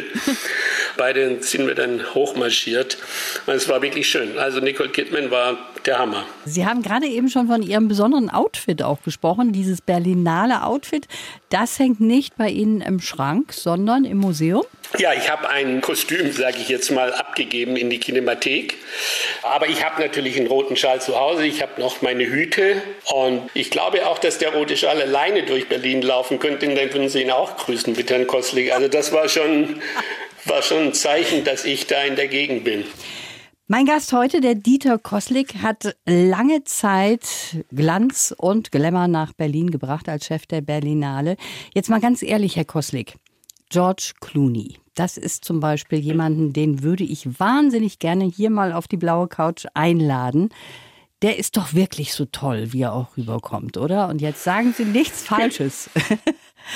Beide 0.96 1.42
sind 1.42 1.66
wir 1.66 1.74
dann 1.74 2.02
hochmarschiert. 2.14 2.98
Und 3.46 3.54
es 3.54 3.68
war 3.68 3.82
wirklich 3.82 4.08
schön. 4.08 4.38
Also 4.38 4.60
Nicole 4.60 4.90
Kidman 4.90 5.30
war 5.30 5.56
der 5.86 5.98
Hammer. 5.98 6.24
Sie 6.44 6.66
haben 6.66 6.82
gerade 6.82 7.06
eben 7.06 7.28
schon 7.28 7.46
von 7.46 7.62
Ihrem 7.62 7.88
besonderen 7.88 8.30
Outfit 8.30 8.82
auch 8.82 9.02
gesprochen, 9.02 9.52
dieses 9.52 9.80
Berlinale 9.80 10.64
Outfit. 10.64 11.06
Das 11.50 11.78
hängt 11.78 12.00
nicht 12.00 12.36
bei 12.36 12.48
Ihnen 12.48 12.80
im 12.80 13.00
Schrank, 13.00 13.52
sondern 13.52 14.04
im 14.04 14.18
Museum. 14.18 14.64
Ja, 14.98 15.12
ich 15.12 15.28
habe 15.28 15.48
ein 15.48 15.80
Kostüm, 15.80 16.30
sage 16.30 16.58
ich 16.58 16.68
jetzt 16.68 16.92
mal, 16.92 17.12
abgegeben 17.12 17.76
in 17.76 17.90
die 17.90 17.98
Kinemathek. 17.98 18.76
Aber 19.42 19.68
ich 19.68 19.84
habe 19.84 20.00
natürlich 20.00 20.36
einen 20.36 20.46
roten 20.46 20.76
Schal 20.76 21.00
zu 21.00 21.18
Hause. 21.18 21.46
Ich 21.46 21.62
habe 21.62 21.80
noch 21.80 22.00
meine 22.00 22.24
Hüte. 22.24 22.80
Und 23.12 23.50
ich 23.54 23.70
glaube 23.70 24.06
auch, 24.06 24.18
dass 24.18 24.38
der 24.38 24.54
rote 24.54 24.76
Schal 24.76 25.02
alleine 25.02 25.42
durch 25.42 25.68
Berlin 25.68 26.00
laufen 26.02 26.38
könnte. 26.38 26.66
Dann 26.66 26.76
würden 26.76 27.08
Sie 27.08 27.22
ihn 27.22 27.32
auch 27.32 27.56
grüßen 27.56 27.96
mit 27.96 28.08
Herrn 28.08 28.28
Kostlik. 28.28 28.72
Also 28.72 28.86
das 28.86 29.12
war 29.12 29.28
schon, 29.28 29.80
war 30.44 30.62
schon 30.62 30.84
ein 30.84 30.94
Zeichen, 30.94 31.42
dass 31.42 31.64
ich 31.64 31.88
da 31.88 32.02
in 32.02 32.14
der 32.14 32.28
Gegend 32.28 32.62
bin. 32.62 32.84
Mein 33.66 33.86
Gast 33.86 34.12
heute, 34.12 34.40
der 34.40 34.54
Dieter 34.54 34.98
Koslik, 34.98 35.56
hat 35.62 35.96
lange 36.06 36.62
Zeit 36.64 37.26
Glanz 37.72 38.32
und 38.36 38.70
Glamour 38.70 39.08
nach 39.08 39.32
Berlin 39.32 39.70
gebracht 39.70 40.08
als 40.08 40.26
Chef 40.26 40.46
der 40.46 40.60
Berlinale. 40.60 41.36
Jetzt 41.74 41.88
mal 41.88 42.00
ganz 42.00 42.22
ehrlich, 42.22 42.54
Herr 42.56 42.66
Koslik. 42.66 43.14
George 43.70 44.12
Clooney. 44.20 44.83
Das 44.94 45.16
ist 45.16 45.44
zum 45.44 45.60
Beispiel 45.60 45.98
jemanden, 45.98 46.52
den 46.52 46.82
würde 46.82 47.04
ich 47.04 47.38
wahnsinnig 47.40 47.98
gerne 47.98 48.24
hier 48.24 48.50
mal 48.50 48.72
auf 48.72 48.86
die 48.88 48.96
blaue 48.96 49.28
Couch 49.28 49.66
einladen. 49.74 50.50
der 51.22 51.38
ist 51.38 51.56
doch 51.56 51.72
wirklich 51.72 52.12
so 52.12 52.26
toll, 52.26 52.72
wie 52.72 52.82
er 52.82 52.92
auch 52.92 53.16
rüberkommt, 53.16 53.76
oder? 53.78 54.08
Und 54.08 54.20
jetzt 54.20 54.44
sagen 54.44 54.74
Sie 54.76 54.84
nichts 54.84 55.22
Falsches. 55.26 55.88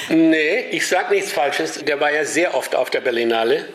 nee, 0.09 0.61
ich 0.71 0.87
sage 0.87 1.15
nichts 1.15 1.33
Falsches. 1.33 1.85
Der 1.85 2.01
war 2.01 2.13
ja 2.13 2.25
sehr 2.25 2.55
oft 2.55 2.75
auf 2.75 2.89
der 2.91 3.01
Berlinale 3.01 3.67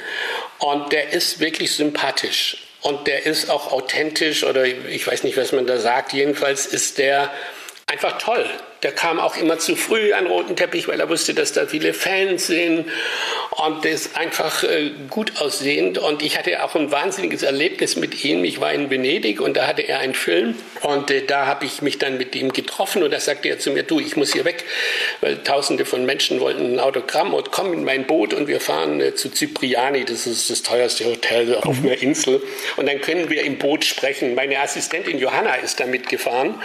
und 0.60 0.92
der 0.92 1.14
ist 1.14 1.40
wirklich 1.40 1.72
sympathisch. 1.72 2.58
Und 2.82 3.08
der 3.08 3.26
ist 3.26 3.50
auch 3.50 3.72
authentisch 3.72 4.44
oder 4.44 4.66
ich 4.66 5.06
weiß 5.08 5.24
nicht, 5.24 5.38
was 5.38 5.52
man 5.54 5.66
da 5.68 5.78
sagt. 5.80 6.12
Jedenfalls 6.12 6.66
ist 6.66 6.98
der 6.98 7.30
einfach 7.94 8.18
toll. 8.18 8.46
Der 8.82 8.92
kam 8.92 9.18
auch 9.18 9.38
immer 9.38 9.60
zu 9.60 9.78
früh 9.78 10.12
an 10.14 10.26
roten 10.28 10.58
Teppich, 10.58 10.90
weil 10.90 11.00
er 11.00 11.08
wusste, 11.08 11.34
dass 11.34 11.54
da 11.54 11.68
viele 11.68 11.94
Fans 11.94 12.48
sind 12.48 12.86
und 13.52 13.86
ist 13.86 14.18
einfach 14.18 14.64
äh, 14.64 14.92
gut 15.10 15.40
aussehend. 15.40 16.00
Und 16.00 16.22
ich 16.22 16.38
hatte 16.38 16.62
auch 16.64 16.76
ein 16.76 16.92
wahnsinniges 16.92 17.44
Erlebnis 17.44 17.96
mit 17.96 18.26
ihm. 18.26 18.44
Ich 18.44 18.60
war 18.60 18.74
in 18.74 18.90
Venedig 18.90 19.40
und 19.40 19.56
da 19.56 19.68
hatte 19.68 19.84
er 19.84 20.00
einen 20.00 20.16
Film 20.16 20.56
und 20.82 21.12
äh, 21.12 21.26
da 21.26 21.46
habe 21.46 21.66
ich 21.66 21.82
mich 21.82 21.98
dann 21.98 22.18
mit 22.18 22.36
ihm 22.36 22.52
getroffen 22.52 23.04
und 23.04 23.12
da 23.12 23.20
sagte 23.22 23.48
er 23.48 23.60
zu 23.60 23.72
mir, 23.72 23.84
du, 23.84 24.02
ich 24.02 24.18
muss 24.18 24.34
hier 24.34 24.44
weg, 24.44 24.66
weil 25.22 25.38
tausende 25.44 25.86
von 25.86 26.06
Menschen 26.06 26.42
wollten 26.42 26.74
ein 26.74 26.80
Autogramm 26.80 27.34
und 27.34 27.52
komm 27.52 27.72
in 27.72 27.86
mein 27.86 28.06
Boot 28.06 28.34
und 28.34 28.48
wir 28.48 28.60
fahren 28.60 29.00
äh, 29.00 29.14
zu 29.16 29.30
Cipriani, 29.30 30.04
das 30.04 30.28
ist 30.28 30.50
das 30.50 30.64
teuerste 30.64 31.06
Hotel 31.06 31.56
auf 31.56 31.78
einer 31.78 32.02
Insel 32.02 32.42
und 32.76 32.88
dann 32.88 33.00
können 33.00 33.30
wir 33.30 33.44
im 33.44 33.60
Boot 33.60 33.86
sprechen. 33.86 34.36
Meine 34.36 34.60
Assistentin 34.60 35.20
Johanna 35.20 35.56
ist 35.56 35.80
da 35.80 35.86
mitgefahren 35.86 36.56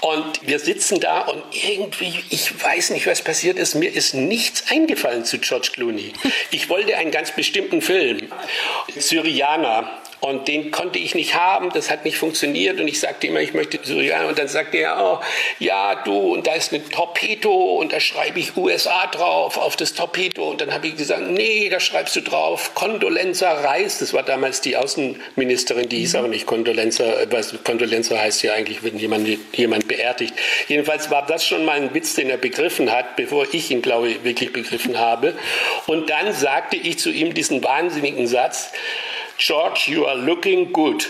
und 0.00 0.46
wir 0.46 0.58
sitzen 0.58 1.00
da 1.00 1.22
und 1.22 1.42
irgendwie, 1.52 2.12
ich 2.30 2.62
weiß 2.62 2.90
nicht, 2.90 3.06
was 3.06 3.22
passiert 3.22 3.58
ist, 3.58 3.74
mir 3.74 3.92
ist 3.92 4.14
nichts 4.14 4.70
eingefallen 4.70 5.24
zu 5.24 5.38
George 5.38 5.70
Clooney. 5.72 6.12
Ich 6.50 6.68
wollte 6.68 6.96
einen 6.96 7.10
ganz 7.10 7.32
bestimmten 7.32 7.80
Film, 7.80 8.28
Syrianer. 8.94 10.02
Und 10.20 10.48
den 10.48 10.70
konnte 10.70 10.98
ich 10.98 11.14
nicht 11.14 11.34
haben, 11.34 11.70
das 11.70 11.90
hat 11.90 12.04
nicht 12.04 12.16
funktioniert. 12.16 12.80
Und 12.80 12.88
ich 12.88 13.00
sagte 13.00 13.26
immer, 13.26 13.40
ich 13.40 13.52
möchte 13.52 13.78
Syrianer. 13.82 14.28
Und 14.28 14.38
dann 14.38 14.48
sagte 14.48 14.78
er, 14.78 14.98
oh, 14.98 15.24
ja, 15.58 15.94
du, 15.94 16.34
und 16.34 16.46
da 16.46 16.54
ist 16.54 16.72
eine 16.72 16.88
Torpedo 16.88 17.76
und 17.76 17.92
da 17.92 18.00
schreibe 18.00 18.40
ich 18.40 18.56
USA 18.56 19.06
drauf 19.08 19.58
auf 19.58 19.76
das 19.76 19.92
Torpedo. 19.92 20.50
Und 20.50 20.60
dann 20.60 20.72
habe 20.72 20.86
ich 20.86 20.96
gesagt, 20.96 21.22
nee, 21.28 21.68
da 21.68 21.80
schreibst 21.80 22.16
du 22.16 22.22
drauf 22.22 22.74
Condolenza 22.74 23.52
Reis. 23.52 23.98
Das 23.98 24.14
war 24.14 24.22
damals 24.22 24.62
die 24.62 24.76
Außenministerin, 24.76 25.88
die 25.88 25.98
hieß 25.98 26.14
mhm. 26.14 26.18
aber 26.18 26.28
nicht 26.28 26.46
Condolenza. 26.46 27.04
Was 27.30 27.54
Condolenza 27.62 28.18
heißt 28.18 28.42
ja 28.42 28.54
eigentlich, 28.54 28.82
wenn 28.82 28.98
jemand, 28.98 29.28
jemand 29.52 29.86
beerdigt. 29.86 30.34
Jedenfalls 30.68 31.10
war 31.10 31.26
das 31.26 31.46
schon 31.46 31.64
mal 31.64 31.76
ein 31.76 31.92
Witz, 31.92 32.14
den 32.14 32.30
er 32.30 32.38
begriffen 32.38 32.90
hat, 32.90 33.16
bevor 33.16 33.46
ich 33.52 33.70
ihn, 33.70 33.82
glaube 33.82 34.08
ich, 34.08 34.24
wirklich 34.24 34.52
begriffen 34.52 34.98
habe. 34.98 35.34
Und 35.86 36.08
dann 36.08 36.32
sagte 36.32 36.76
ich 36.76 36.98
zu 36.98 37.10
ihm 37.10 37.34
diesen 37.34 37.62
wahnsinnigen 37.62 38.26
Satz, 38.26 38.72
George, 39.38 39.90
you 39.90 40.06
are 40.06 40.16
looking 40.16 40.72
good. 40.72 41.08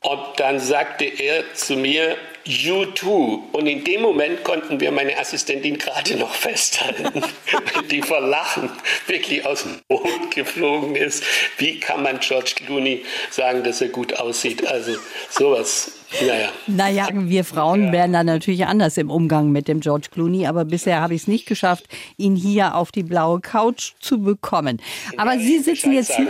Und 0.00 0.20
dann 0.36 0.60
sagte 0.60 1.04
er 1.04 1.54
zu 1.54 1.76
mir, 1.76 2.16
You 2.48 2.86
too. 2.86 3.46
Und 3.52 3.66
in 3.66 3.84
dem 3.84 4.00
Moment 4.00 4.42
konnten 4.42 4.80
wir 4.80 4.90
meine 4.90 5.18
Assistentin 5.18 5.76
gerade 5.76 6.16
noch 6.16 6.34
festhalten, 6.34 7.22
die 7.90 8.00
vor 8.00 8.20
Lachen 8.20 8.70
wirklich 9.06 9.44
aus 9.44 9.64
dem 9.64 9.82
Boot 9.86 10.34
geflogen 10.34 10.96
ist. 10.96 11.22
Wie 11.58 11.78
kann 11.78 12.02
man 12.02 12.20
George 12.20 12.54
Clooney 12.64 13.04
sagen, 13.28 13.64
dass 13.64 13.82
er 13.82 13.88
gut 13.88 14.18
aussieht? 14.18 14.66
Also 14.66 14.96
sowas. 15.28 15.97
Naja. 16.20 16.48
Naja, 16.66 17.08
wir 17.12 17.44
Frauen 17.44 17.86
ja. 17.86 17.92
wären 17.92 18.12
da 18.12 18.24
natürlich 18.24 18.66
anders 18.66 18.96
im 18.96 19.10
Umgang 19.10 19.50
mit 19.50 19.68
dem 19.68 19.80
George 19.80 20.08
Clooney, 20.10 20.46
aber 20.46 20.64
bisher 20.64 21.00
habe 21.00 21.14
ich 21.14 21.22
es 21.22 21.28
nicht 21.28 21.46
geschafft, 21.46 21.86
ihn 22.16 22.34
hier 22.34 22.74
auf 22.74 22.92
die 22.92 23.02
blaue 23.02 23.40
Couch 23.40 23.92
zu 24.00 24.22
bekommen. 24.22 24.80
Aber 25.16 25.34
ja, 25.34 25.40
Sie 25.40 25.58
sitzen 25.58 25.92
jetzt 25.92 26.16
hier. 26.16 26.28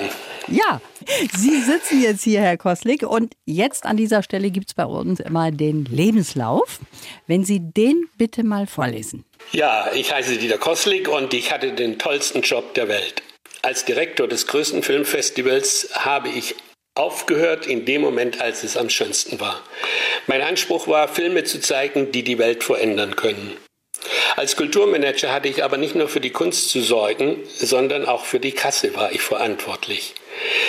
Ja, 0.48 0.80
Sie 1.36 1.60
sitzen 1.60 2.02
jetzt 2.02 2.24
hier, 2.24 2.40
Herr 2.40 2.56
Koslik, 2.56 3.02
und 3.02 3.34
jetzt 3.44 3.86
an 3.86 3.96
dieser 3.96 4.22
Stelle 4.22 4.50
gibt 4.50 4.68
es 4.68 4.74
bei 4.74 4.84
uns 4.84 5.20
immer 5.20 5.50
den 5.50 5.84
Lebenslauf. 5.84 6.80
Wenn 7.26 7.44
Sie 7.44 7.60
den 7.60 8.06
bitte 8.16 8.44
mal 8.44 8.66
vorlesen. 8.66 9.24
Ja, 9.52 9.90
ich 9.94 10.12
heiße 10.12 10.38
Dieter 10.38 10.58
Koslik 10.58 11.08
und 11.08 11.32
ich 11.34 11.52
hatte 11.52 11.72
den 11.72 11.98
tollsten 11.98 12.42
Job 12.42 12.74
der 12.74 12.88
Welt. 12.88 13.22
Als 13.62 13.84
Direktor 13.84 14.28
des 14.28 14.46
größten 14.46 14.82
Filmfestivals 14.82 15.90
habe 15.94 16.28
ich 16.28 16.54
aufgehört 16.98 17.66
in 17.66 17.84
dem 17.84 18.02
Moment, 18.02 18.40
als 18.40 18.64
es 18.64 18.76
am 18.76 18.90
schönsten 18.90 19.40
war. 19.40 19.62
Mein 20.26 20.42
Anspruch 20.42 20.88
war, 20.88 21.08
Filme 21.08 21.44
zu 21.44 21.60
zeigen, 21.60 22.12
die 22.12 22.22
die 22.22 22.38
Welt 22.38 22.64
verändern 22.64 23.16
können. 23.16 23.56
Als 24.36 24.56
Kulturmanager 24.56 25.32
hatte 25.32 25.48
ich 25.48 25.64
aber 25.64 25.78
nicht 25.78 25.94
nur 25.94 26.08
für 26.08 26.20
die 26.20 26.30
Kunst 26.30 26.68
zu 26.68 26.80
sorgen, 26.80 27.38
sondern 27.56 28.06
auch 28.06 28.24
für 28.24 28.38
die 28.38 28.52
Kasse 28.52 28.94
war 28.94 29.10
ich 29.12 29.20
verantwortlich. 29.20 30.14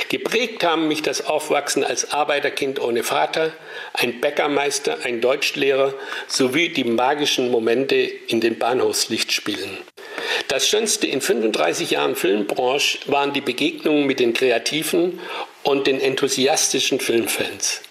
Geprägt 0.09 0.63
haben 0.63 0.87
mich 0.87 1.03
das 1.03 1.27
Aufwachsen 1.27 1.83
als 1.83 2.11
Arbeiterkind 2.11 2.81
ohne 2.81 3.03
Vater, 3.03 3.51
ein 3.93 4.19
Bäckermeister, 4.21 4.99
ein 5.03 5.21
Deutschlehrer 5.21 5.93
sowie 6.27 6.69
die 6.69 6.83
magischen 6.83 7.51
Momente 7.51 7.95
in 7.95 8.41
den 8.41 8.57
Bahnhofslichtspielen. 8.57 9.77
Das 10.47 10.67
Schönste 10.67 11.05
in 11.05 11.21
35 11.21 11.91
Jahren 11.91 12.15
Filmbranche 12.15 12.97
waren 13.05 13.33
die 13.33 13.41
Begegnungen 13.41 14.07
mit 14.07 14.19
den 14.19 14.33
kreativen 14.33 15.19
und 15.63 15.87
den 15.87 15.99
enthusiastischen 15.99 16.99
Filmfans. 16.99 17.81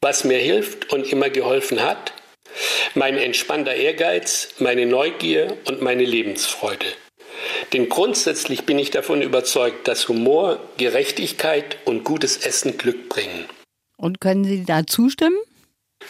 Was 0.00 0.24
mir 0.24 0.38
hilft 0.38 0.92
und 0.92 1.10
immer 1.10 1.30
geholfen 1.30 1.82
hat, 1.82 2.12
mein 2.94 3.16
entspannter 3.16 3.74
Ehrgeiz, 3.74 4.50
meine 4.58 4.86
Neugier 4.86 5.56
und 5.66 5.82
meine 5.82 6.04
Lebensfreude. 6.04 6.86
Denn 7.72 7.88
grundsätzlich 7.88 8.64
bin 8.64 8.78
ich 8.78 8.90
davon 8.90 9.22
überzeugt, 9.22 9.88
dass 9.88 10.08
Humor, 10.08 10.60
Gerechtigkeit 10.76 11.78
und 11.84 12.04
gutes 12.04 12.36
Essen 12.38 12.78
Glück 12.78 13.08
bringen. 13.08 13.46
Und 13.96 14.20
können 14.20 14.44
Sie 14.44 14.64
da 14.64 14.86
zustimmen? 14.86 15.38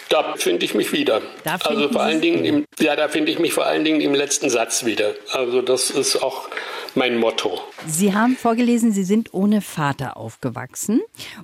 Da 0.08 0.34
finde 0.36 0.64
ich 0.64 0.74
mich 0.74 0.92
wieder. 0.92 1.22
Da 1.44 1.56
also 1.56 1.88
vor 1.88 2.02
allen 2.02 2.20
Dingen 2.20 2.44
im, 2.44 2.64
ja, 2.78 2.96
da 2.96 3.08
finde 3.08 3.30
ich 3.30 3.38
mich 3.38 3.52
vor 3.52 3.66
allen 3.66 3.84
Dingen 3.84 4.00
im 4.00 4.14
letzten 4.14 4.50
Satz 4.50 4.84
wieder. 4.84 5.14
Also 5.32 5.62
das 5.62 5.90
ist 5.90 6.16
auch 6.16 6.48
mein 6.96 7.18
Motto. 7.18 7.60
Sie 7.86 8.14
haben 8.14 8.36
vorgelesen, 8.36 8.92
Sie 8.92 9.04
sind 9.04 9.34
ohne 9.34 9.60
Vater 9.60 10.16
aufgewachsen. 10.16 11.00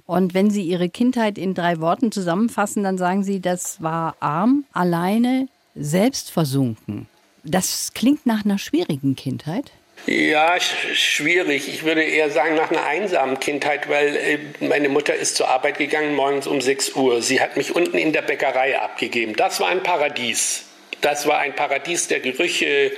Und 0.07 0.35
wenn 0.35 0.51
Sie 0.51 0.63
Ihre 0.63 0.89
Kindheit 0.89 1.39
in 1.39 1.55
drei 1.55 1.81
Worten 1.81 2.13
zusammenfassen, 2.13 2.85
dann 2.85 2.99
sagen 2.99 3.23
Sie, 3.23 3.41
das 3.41 3.83
war 3.83 4.17
arm, 4.21 4.65
alleine, 4.73 5.49
selbstversunken. 5.75 7.07
Das 7.45 7.93
klingt 7.95 8.27
nach 8.27 8.45
einer 8.45 8.59
schwierigen 8.59 9.17
Kindheit. 9.17 9.73
Ja, 10.07 10.59
schwierig. 10.61 11.69
Ich 11.69 11.85
würde 11.85 12.03
eher 12.03 12.31
sagen 12.31 12.55
nach 12.55 12.71
einer 12.71 12.85
einsamen 12.87 13.39
Kindheit, 13.39 13.89
weil 13.89 14.17
äh, 14.17 14.39
meine 14.65 14.89
Mutter 14.89 15.15
ist 15.15 15.37
zur 15.37 15.49
Arbeit 15.49 15.79
gegangen 15.79 16.15
morgens 16.15 16.47
um 16.47 16.61
6 16.61 16.97
Uhr. 16.97 17.23
Sie 17.23 17.41
hat 17.41 17.57
mich 17.57 17.75
unten 17.75 17.99
in 17.99 18.13
der 18.13 18.23
Bäckerei 18.23 18.81
abgegeben. 18.81 19.35
Das 19.37 19.61
war 19.61 19.69
ein 19.69 19.83
Paradies. 19.83 20.65
Das 21.01 21.27
war 21.27 21.39
ein 21.39 21.55
Paradies 21.55 22.09
der 22.09 22.21
Gerüche. 22.21 22.93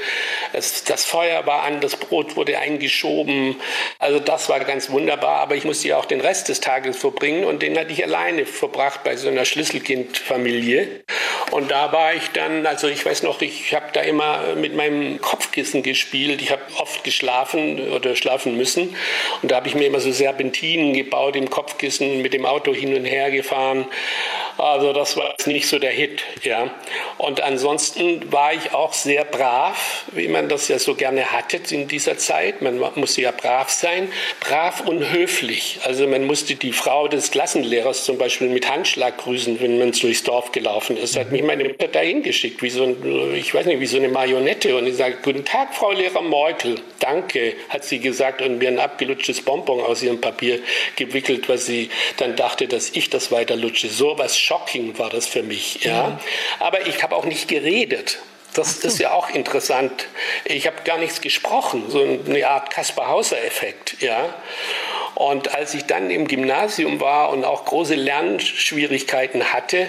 Es, 0.52 0.84
das 0.84 1.04
Feuer 1.04 1.46
war 1.46 1.62
an, 1.62 1.80
das 1.80 1.96
Brot 1.96 2.36
wurde 2.36 2.58
eingeschoben. 2.58 3.56
Also 3.98 4.18
das 4.18 4.48
war 4.48 4.60
ganz 4.60 4.90
wunderbar. 4.90 5.40
Aber 5.40 5.54
ich 5.54 5.64
musste 5.64 5.88
ja 5.88 5.96
auch 5.98 6.06
den 6.06 6.20
Rest 6.20 6.48
des 6.48 6.60
Tages 6.60 6.96
verbringen 6.96 7.44
und 7.44 7.62
den 7.62 7.78
hatte 7.78 7.92
ich 7.92 8.04
alleine 8.04 8.46
verbracht 8.46 9.04
bei 9.04 9.16
so 9.16 9.28
einer 9.28 9.44
Schlüsselkindfamilie. 9.44 11.02
Und 11.50 11.70
da 11.70 11.92
war 11.92 12.14
ich 12.14 12.28
dann, 12.32 12.66
also 12.66 12.88
ich 12.88 13.04
weiß 13.04 13.22
noch, 13.24 13.42
ich 13.42 13.74
habe 13.74 13.86
da 13.92 14.00
immer 14.00 14.54
mit 14.56 14.74
meinem 14.74 15.20
Kopfkissen 15.20 15.82
gespielt. 15.82 16.40
Ich 16.40 16.50
habe 16.50 16.62
oft 16.78 17.04
geschlafen 17.04 17.90
oder 17.90 18.16
schlafen 18.16 18.56
müssen. 18.56 18.96
Und 19.42 19.50
da 19.50 19.56
habe 19.56 19.68
ich 19.68 19.74
mir 19.74 19.86
immer 19.86 20.00
so 20.00 20.10
Serpentinen 20.12 20.94
gebaut 20.94 21.36
im 21.36 21.50
Kopfkissen, 21.50 22.22
mit 22.22 22.32
dem 22.32 22.46
Auto 22.46 22.74
hin 22.74 22.94
und 22.94 23.04
her 23.04 23.30
gefahren. 23.30 23.86
Also 24.58 24.92
das 24.92 25.16
war 25.16 25.34
nicht 25.46 25.66
so 25.66 25.78
der 25.78 25.90
Hit, 25.90 26.22
ja. 26.42 26.70
Und 27.18 27.40
ansonsten 27.40 28.32
war 28.32 28.52
ich 28.52 28.72
auch 28.74 28.92
sehr 28.92 29.24
brav, 29.24 30.04
wie 30.12 30.28
man 30.28 30.48
das 30.48 30.68
ja 30.68 30.78
so 30.78 30.94
gerne 30.94 31.32
hatte 31.32 31.60
in 31.74 31.88
dieser 31.88 32.18
Zeit. 32.18 32.62
Man 32.62 32.78
musste 32.94 33.22
ja 33.22 33.30
brav 33.30 33.70
sein, 33.70 34.12
brav 34.40 34.82
und 34.86 35.10
höflich. 35.12 35.80
Also 35.84 36.06
man 36.06 36.24
musste 36.24 36.54
die 36.54 36.72
Frau 36.72 37.08
des 37.08 37.30
Klassenlehrers 37.30 38.04
zum 38.04 38.18
Beispiel 38.18 38.48
mit 38.48 38.68
Handschlag 38.68 39.18
grüßen, 39.18 39.60
wenn 39.60 39.78
man 39.78 39.92
durchs 39.92 40.22
Dorf 40.22 40.52
gelaufen 40.52 40.96
ist. 40.96 41.16
Hat 41.16 41.32
mich 41.32 41.42
meine 41.42 41.64
Mutter 41.64 41.88
dahin 41.88 42.22
geschickt, 42.22 42.62
wie 42.62 42.70
so 42.70 42.96
ich 43.34 43.54
weiß 43.54 43.66
nicht, 43.66 43.80
wie 43.80 43.86
so 43.86 43.96
eine 43.96 44.08
Marionette. 44.08 44.76
Und 44.76 44.86
ich 44.86 44.96
sage, 44.96 45.16
guten 45.22 45.44
Tag, 45.44 45.74
Frau 45.74 45.92
Lehrer 45.92 46.22
Meukel. 46.22 46.76
Danke, 47.00 47.54
hat 47.68 47.84
sie 47.84 47.98
gesagt 47.98 48.42
und 48.42 48.58
mir 48.58 48.68
ein 48.68 48.78
abgelutschtes 48.78 49.42
Bonbon 49.42 49.80
aus 49.80 50.02
ihrem 50.02 50.20
Papier 50.20 50.60
gewickelt, 50.96 51.48
was 51.48 51.66
sie 51.66 51.90
dann 52.16 52.36
dachte, 52.36 52.68
dass 52.68 52.90
ich 52.90 53.10
das 53.10 53.32
weiterlutsche. 53.32 53.88
So 53.88 54.18
was 54.18 54.38
shocking 54.42 54.98
war 54.98 55.10
das 55.10 55.26
für 55.26 55.42
mich. 55.42 55.84
Ja. 55.84 56.08
Mhm. 56.08 56.18
Aber 56.60 56.86
ich 56.86 57.02
habe 57.02 57.16
auch 57.16 57.24
nicht 57.24 57.48
geredet. 57.48 58.18
Das 58.54 58.78
ist 58.78 58.98
ja 58.98 59.12
auch 59.12 59.30
interessant. 59.30 60.08
Ich 60.44 60.66
habe 60.66 60.76
gar 60.84 60.98
nichts 60.98 61.22
gesprochen, 61.22 61.84
so 61.88 62.02
eine 62.02 62.46
Art 62.46 62.70
Kaspar 62.70 63.08
Hauser-Effekt. 63.08 63.96
Ja. 64.00 64.34
Und 65.14 65.54
als 65.54 65.74
ich 65.74 65.84
dann 65.84 66.10
im 66.10 66.26
Gymnasium 66.26 67.00
war 67.00 67.30
und 67.30 67.44
auch 67.44 67.64
große 67.64 67.94
Lernschwierigkeiten 67.94 69.52
hatte, 69.52 69.86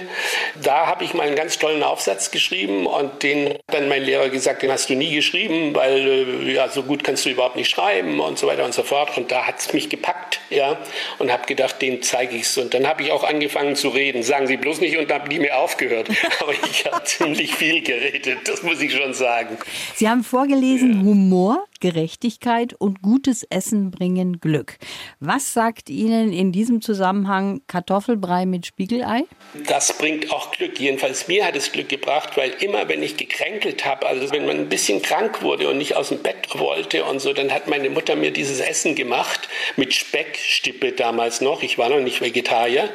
da 0.61 0.87
habe 0.87 1.03
ich 1.03 1.13
mal 1.13 1.27
einen 1.27 1.35
ganz 1.35 1.57
tollen 1.57 1.83
Aufsatz 1.83 2.31
geschrieben 2.31 2.85
und 2.85 3.23
den 3.23 3.49
hat 3.49 3.61
dann 3.67 3.87
mein 3.87 4.03
Lehrer 4.03 4.29
gesagt, 4.29 4.63
den 4.63 4.71
hast 4.71 4.89
du 4.89 4.95
nie 4.95 5.13
geschrieben, 5.13 5.73
weil 5.75 6.47
äh, 6.47 6.53
ja, 6.53 6.69
so 6.69 6.83
gut 6.83 7.03
kannst 7.03 7.25
du 7.25 7.29
überhaupt 7.29 7.55
nicht 7.55 7.69
schreiben 7.69 8.19
und 8.19 8.37
so 8.37 8.47
weiter 8.47 8.65
und 8.65 8.73
so 8.73 8.83
fort. 8.83 9.17
Und 9.17 9.31
da 9.31 9.47
hat 9.47 9.59
es 9.59 9.73
mich 9.73 9.89
gepackt, 9.89 10.39
ja, 10.49 10.77
und 11.19 11.31
habe 11.31 11.45
gedacht, 11.45 11.81
den 11.81 12.01
zeige 12.01 12.35
ich 12.35 12.43
es. 12.43 12.57
Und 12.57 12.73
dann 12.73 12.87
habe 12.87 13.03
ich 13.03 13.11
auch 13.11 13.23
angefangen 13.23 13.75
zu 13.75 13.89
reden. 13.89 14.23
Sagen 14.23 14.47
Sie 14.47 14.57
bloß 14.57 14.81
nicht 14.81 14.97
und 14.97 15.11
habe 15.11 15.27
nie 15.29 15.39
mehr 15.39 15.59
aufgehört. 15.59 16.09
Aber 16.39 16.53
ich 16.69 16.85
habe 16.85 17.03
ziemlich 17.03 17.55
viel 17.55 17.81
geredet, 17.81 18.39
das 18.47 18.63
muss 18.63 18.81
ich 18.81 18.93
schon 18.93 19.13
sagen. 19.13 19.57
Sie 19.95 20.09
haben 20.09 20.23
vorgelesen, 20.23 20.93
ja. 20.93 21.03
Humor 21.03 21.65
Gerechtigkeit 21.83 22.73
und 22.73 23.01
gutes 23.01 23.43
Essen 23.49 23.91
bringen 23.91 24.39
Glück. 24.39 24.77
Was 25.19 25.53
sagt 25.53 25.89
Ihnen 25.89 26.31
in 26.31 26.53
diesem 26.53 26.81
Zusammenhang 26.81 27.59
Kartoffelbrei 27.67 28.45
mit 28.45 28.65
Spiegelei? 28.65 29.23
Das 29.67 29.97
bringt 29.97 30.31
auch 30.31 30.53
Glück. 30.53 30.79
Jedenfalls 30.79 31.27
mir 31.27 31.45
hat 31.45 31.57
es 31.57 31.73
Glück 31.73 31.89
gebracht, 31.89 32.37
weil 32.37 32.51
immer, 32.61 32.87
wenn 32.87 33.03
ich 33.03 33.17
gekränkelt 33.17 33.83
habe, 33.83 34.07
also 34.07 34.31
wenn 34.31 34.45
man 34.45 34.59
ein 34.59 34.69
bisschen 34.69 35.01
krank 35.01 35.41
wurde 35.41 35.67
und 35.67 35.77
nicht 35.77 35.97
aus 35.97 36.07
dem 36.07 36.19
Bett 36.19 36.57
wollte 36.57 37.03
und 37.03 37.19
so, 37.19 37.33
dann 37.33 37.51
hat 37.51 37.67
meine 37.67 37.89
Mutter 37.89 38.15
mir 38.15 38.31
dieses 38.31 38.61
Essen 38.61 38.95
gemacht 38.95 39.49
mit 39.75 39.93
Speckstippe 39.93 40.93
damals 40.93 41.41
noch. 41.41 41.63
Ich 41.63 41.77
war 41.77 41.89
noch 41.89 41.99
nicht 41.99 42.21
Vegetarier. 42.21 42.89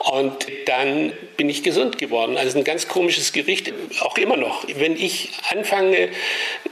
Und 0.00 0.48
dann 0.66 1.12
bin 1.36 1.48
ich 1.48 1.62
gesund 1.62 1.98
geworden. 1.98 2.36
Also 2.36 2.58
ein 2.58 2.64
ganz 2.64 2.88
komisches 2.88 3.32
Gericht, 3.32 3.72
auch 4.00 4.18
immer 4.18 4.36
noch. 4.36 4.66
Wenn 4.74 4.96
ich 4.96 5.30
anfange 5.50 6.08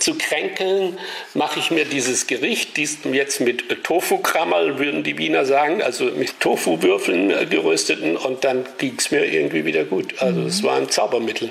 zu 0.01 0.19
kränkeln, 0.19 0.99
mache 1.35 1.52
mache 1.53 1.61
ich 1.61 1.71
mir 1.71 1.85
dieses 1.85 2.27
Gericht, 2.27 2.79
dies 2.79 2.97
jetzt 3.13 3.43
mit 3.43 3.85
Tofu-Krammerl, 3.85 4.79
würden 4.79 5.03
die 5.03 5.19
Wiener 5.19 5.45
sagen, 5.45 5.83
also 5.83 6.07
mit 6.07 6.41
Tofu-Würfeln 6.41 7.31
äh, 7.31 7.45
gerösteten 7.45 8.17
und 8.17 8.43
dann 8.43 8.65
ging 8.79 8.95
es 8.97 9.11
mir 9.11 9.31
irgendwie 9.31 9.67
wieder 9.67 9.85
gut. 9.85 10.19
Also 10.23 10.41
mhm. 10.41 10.47
es 10.47 10.63
war 10.63 10.77
ein 10.77 10.89
Zaubermittel. 10.89 11.51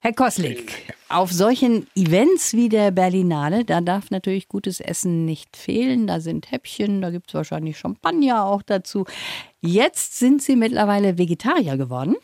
Herr 0.00 0.14
Koslik, 0.14 0.72
auf 1.10 1.30
solchen 1.30 1.86
Events 1.94 2.54
wie 2.54 2.70
der 2.70 2.90
Berlinale, 2.90 3.66
da 3.66 3.82
darf 3.82 4.10
natürlich 4.10 4.48
gutes 4.48 4.80
Essen 4.80 5.26
nicht 5.26 5.58
fehlen. 5.58 6.06
Da 6.06 6.20
sind 6.20 6.50
Häppchen, 6.50 7.02
da 7.02 7.10
gibt 7.10 7.28
es 7.28 7.34
wahrscheinlich 7.34 7.76
Champagner 7.76 8.46
auch 8.46 8.62
dazu. 8.62 9.04
Jetzt 9.60 10.18
sind 10.18 10.42
Sie 10.42 10.56
mittlerweile 10.56 11.18
Vegetarier 11.18 11.76
geworden. 11.76 12.16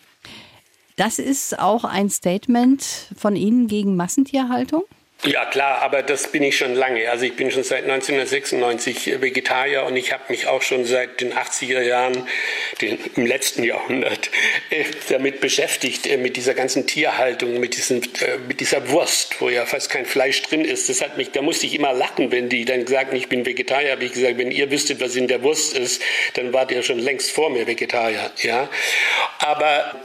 Das 0.96 1.18
ist 1.18 1.58
auch 1.58 1.84
ein 1.84 2.08
Statement 2.08 2.82
von 3.14 3.36
Ihnen 3.36 3.66
gegen 3.66 3.94
Massentierhaltung? 3.94 4.84
Ja 5.24 5.44
klar, 5.44 5.82
aber 5.82 6.02
das 6.02 6.32
bin 6.32 6.42
ich 6.42 6.56
schon 6.56 6.74
lange. 6.74 7.10
Also 7.10 7.26
ich 7.26 7.36
bin 7.36 7.50
schon 7.50 7.62
seit 7.62 7.82
1996 7.82 9.20
Vegetarier 9.20 9.84
und 9.84 9.94
ich 9.94 10.14
habe 10.14 10.22
mich 10.28 10.46
auch 10.46 10.62
schon 10.62 10.86
seit 10.86 11.20
den 11.20 11.34
80er 11.34 11.82
Jahren, 11.82 12.26
den, 12.80 12.98
im 13.16 13.26
letzten 13.26 13.62
Jahrhundert, 13.62 14.30
äh, 14.70 14.84
damit 15.10 15.42
beschäftigt, 15.42 16.06
äh, 16.06 16.16
mit 16.16 16.38
dieser 16.38 16.54
ganzen 16.54 16.86
Tierhaltung, 16.86 17.60
mit, 17.60 17.76
diesen, 17.76 18.02
äh, 18.02 18.38
mit 18.48 18.60
dieser 18.60 18.88
Wurst, 18.88 19.42
wo 19.42 19.50
ja 19.50 19.66
fast 19.66 19.90
kein 19.90 20.06
Fleisch 20.06 20.40
drin 20.40 20.64
ist. 20.64 20.88
Das 20.88 21.02
hat 21.02 21.18
mich, 21.18 21.32
da 21.32 21.42
musste 21.42 21.66
ich 21.66 21.74
immer 21.74 21.92
lachen, 21.92 22.32
wenn 22.32 22.48
die 22.48 22.64
dann 22.64 22.86
sagten, 22.86 23.14
ich 23.14 23.28
bin 23.28 23.44
Vegetarier, 23.44 23.92
habe 23.92 24.04
ich 24.04 24.14
gesagt, 24.14 24.38
wenn 24.38 24.50
ihr 24.50 24.70
wüsstet, 24.70 25.02
was 25.02 25.16
in 25.16 25.28
der 25.28 25.42
Wurst 25.42 25.76
ist, 25.76 26.00
dann 26.32 26.54
wart 26.54 26.72
ihr 26.72 26.82
schon 26.82 26.98
längst 26.98 27.30
vor 27.30 27.50
mir 27.50 27.66
Vegetarier. 27.66 28.30
Ja? 28.40 28.70
Aber 29.38 30.00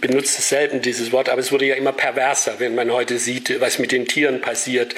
benutze 0.00 0.40
selten 0.40 0.80
dieses 0.80 1.12
Wort, 1.12 1.28
aber 1.28 1.42
es 1.42 1.52
wurde 1.52 1.66
ja 1.66 1.74
immer 1.74 1.92
perverser, 1.92 2.54
wenn 2.60 2.74
man 2.74 2.90
heute 2.90 3.18
sieht, 3.18 3.60
was 3.60 3.78
mit 3.78 3.92
den 3.92 4.06
Tieren 4.06 4.40
passiert 4.40 4.53
passiert. 4.54 4.94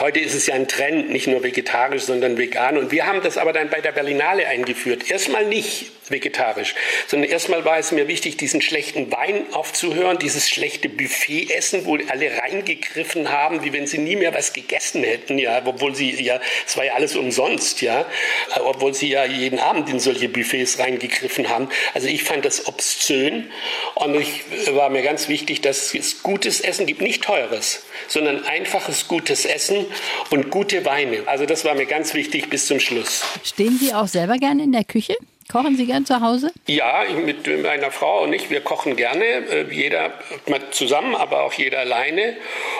Heute 0.00 0.18
ist 0.18 0.34
es 0.34 0.48
ja 0.48 0.54
ein 0.54 0.66
Trend, 0.66 1.10
nicht 1.10 1.28
nur 1.28 1.44
vegetarisch, 1.44 2.02
sondern 2.02 2.36
vegan. 2.36 2.76
Und 2.76 2.90
wir 2.90 3.06
haben 3.06 3.22
das 3.22 3.38
aber 3.38 3.52
dann 3.52 3.70
bei 3.70 3.80
der 3.80 3.92
Berlinale 3.92 4.48
eingeführt. 4.48 5.08
Erstmal 5.08 5.46
nicht 5.46 5.92
vegetarisch, 6.08 6.74
sondern 7.06 7.30
erstmal 7.30 7.64
war 7.64 7.78
es 7.78 7.92
mir 7.92 8.08
wichtig, 8.08 8.36
diesen 8.36 8.60
schlechten 8.60 9.10
Wein 9.12 9.46
aufzuhören, 9.52 10.18
dieses 10.18 10.48
schlechte 10.50 10.88
Buffet 10.88 11.50
essen, 11.50 11.86
wo 11.86 11.96
alle 12.08 12.38
reingegriffen 12.38 13.30
haben, 13.30 13.64
wie 13.64 13.72
wenn 13.72 13.86
sie 13.86 13.98
nie 13.98 14.16
mehr 14.16 14.34
was 14.34 14.52
gegessen 14.52 15.04
hätten, 15.04 15.38
ja, 15.38 15.62
obwohl 15.64 15.94
sie 15.94 16.10
ja, 16.22 16.40
es 16.66 16.76
war 16.76 16.84
ja 16.84 16.94
alles 16.94 17.16
umsonst, 17.16 17.82
ja, 17.82 18.04
obwohl 18.64 18.94
sie 18.94 19.08
ja 19.08 19.24
jeden 19.24 19.58
Abend 19.58 19.88
in 19.88 20.00
solche 20.00 20.28
Buffets 20.28 20.78
reingegriffen 20.78 21.48
haben. 21.48 21.68
Also 21.94 22.08
ich 22.08 22.24
fand 22.24 22.44
das 22.44 22.66
obszön 22.66 23.50
und 23.94 24.14
ich 24.20 24.42
war 24.72 24.90
mir 24.90 25.02
ganz 25.02 25.28
wichtig, 25.28 25.60
dass 25.60 25.94
es 25.94 26.22
gutes 26.22 26.60
Essen 26.60 26.86
gibt, 26.86 27.00
nicht 27.00 27.22
teures, 27.22 27.84
sondern 28.08 28.44
einfaches 28.72 29.06
gutes 29.06 29.44
Essen 29.44 29.84
und 30.30 30.50
gute 30.50 30.84
Weine. 30.86 31.18
Also 31.26 31.44
das 31.44 31.64
war 31.64 31.74
mir 31.74 31.86
ganz 31.86 32.14
wichtig 32.14 32.48
bis 32.48 32.66
zum 32.66 32.80
Schluss. 32.80 33.22
Stehen 33.44 33.78
Sie 33.78 33.92
auch 33.92 34.08
selber 34.08 34.38
gerne 34.38 34.62
in 34.62 34.72
der 34.72 34.84
Küche? 34.84 35.14
Kochen 35.50 35.76
Sie 35.76 35.86
gern 35.86 36.06
zu 36.06 36.20
Hause? 36.20 36.50
Ja, 36.66 37.04
mit 37.24 37.46
meiner 37.62 37.90
Frau 37.90 38.22
und 38.22 38.32
ich, 38.32 38.50
wir 38.50 38.60
kochen 38.60 38.96
gerne. 38.96 39.24
Äh, 39.24 39.66
jeder 39.70 40.12
zusammen, 40.70 41.14
aber 41.14 41.42
auch 41.42 41.52
jeder 41.52 41.80
alleine. 41.80 42.36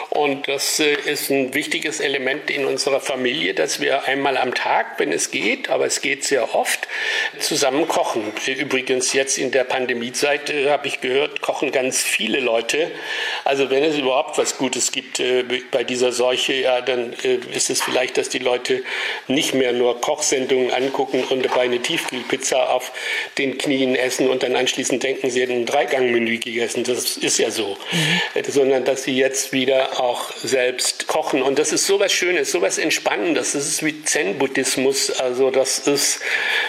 Und 0.09 0.47
das 0.47 0.79
äh, 0.79 0.93
ist 1.05 1.29
ein 1.29 1.53
wichtiges 1.53 1.99
Element 1.99 2.49
in 2.49 2.65
unserer 2.65 2.99
Familie, 2.99 3.53
dass 3.53 3.81
wir 3.81 4.05
einmal 4.05 4.37
am 4.37 4.53
Tag, 4.53 4.99
wenn 4.99 5.11
es 5.11 5.31
geht, 5.31 5.69
aber 5.69 5.85
es 5.85 6.01
geht 6.01 6.23
sehr 6.23 6.55
oft, 6.55 6.87
zusammen 7.39 7.87
kochen. 7.87 8.31
Übrigens 8.47 9.13
jetzt 9.13 9.37
in 9.37 9.51
der 9.51 9.65
Pandemiezeit 9.65 10.49
äh, 10.49 10.69
habe 10.69 10.87
ich 10.87 11.01
gehört, 11.01 11.41
kochen 11.41 11.71
ganz 11.71 12.01
viele 12.01 12.39
Leute. 12.39 12.91
Also 13.43 13.69
wenn 13.69 13.83
es 13.83 13.97
überhaupt 13.97 14.37
was 14.37 14.57
Gutes 14.57 14.91
gibt 14.91 15.21
bei 15.71 15.83
dieser 15.83 16.11
Seuche, 16.11 16.53
ja, 16.53 16.81
dann 16.81 17.13
ist 17.13 17.69
es 17.69 17.81
vielleicht, 17.81 18.17
dass 18.17 18.29
die 18.29 18.39
Leute 18.39 18.83
nicht 19.27 19.53
mehr 19.53 19.73
nur 19.73 19.99
Kochsendungen 20.01 20.71
angucken 20.71 21.23
und 21.29 21.43
dabei 21.43 21.61
eine 21.61 21.79
Tiefkühlpizza 21.79 22.52
auf 22.57 22.91
den 23.37 23.57
Knien 23.57 23.95
essen 23.95 24.29
und 24.29 24.43
dann 24.43 24.55
anschließend 24.55 25.03
denken, 25.03 25.29
sie 25.29 25.41
hätten 25.41 25.53
ein 25.53 25.65
Dreigangmenü 25.65 26.37
gegessen. 26.37 26.83
Das 26.83 27.17
ist 27.17 27.37
ja 27.37 27.51
so. 27.51 27.77
Mhm. 27.91 28.43
Sondern 28.47 28.85
dass 28.85 29.03
sie 29.03 29.15
jetzt 29.15 29.51
wieder 29.51 29.99
auch 29.99 30.31
selbst 30.37 31.07
kochen. 31.07 31.41
Und 31.41 31.59
das 31.59 31.71
ist 31.71 31.85
so 31.85 31.99
was 31.99 32.13
Schönes, 32.13 32.51
so 32.51 32.61
was 32.61 32.77
Entspannendes. 32.77 33.53
Das 33.53 33.65
ist 33.65 33.83
wie 33.83 34.03
Zen-Buddhismus. 34.03 35.11
Also 35.19 35.51
das 35.51 35.79
ist 35.79 36.19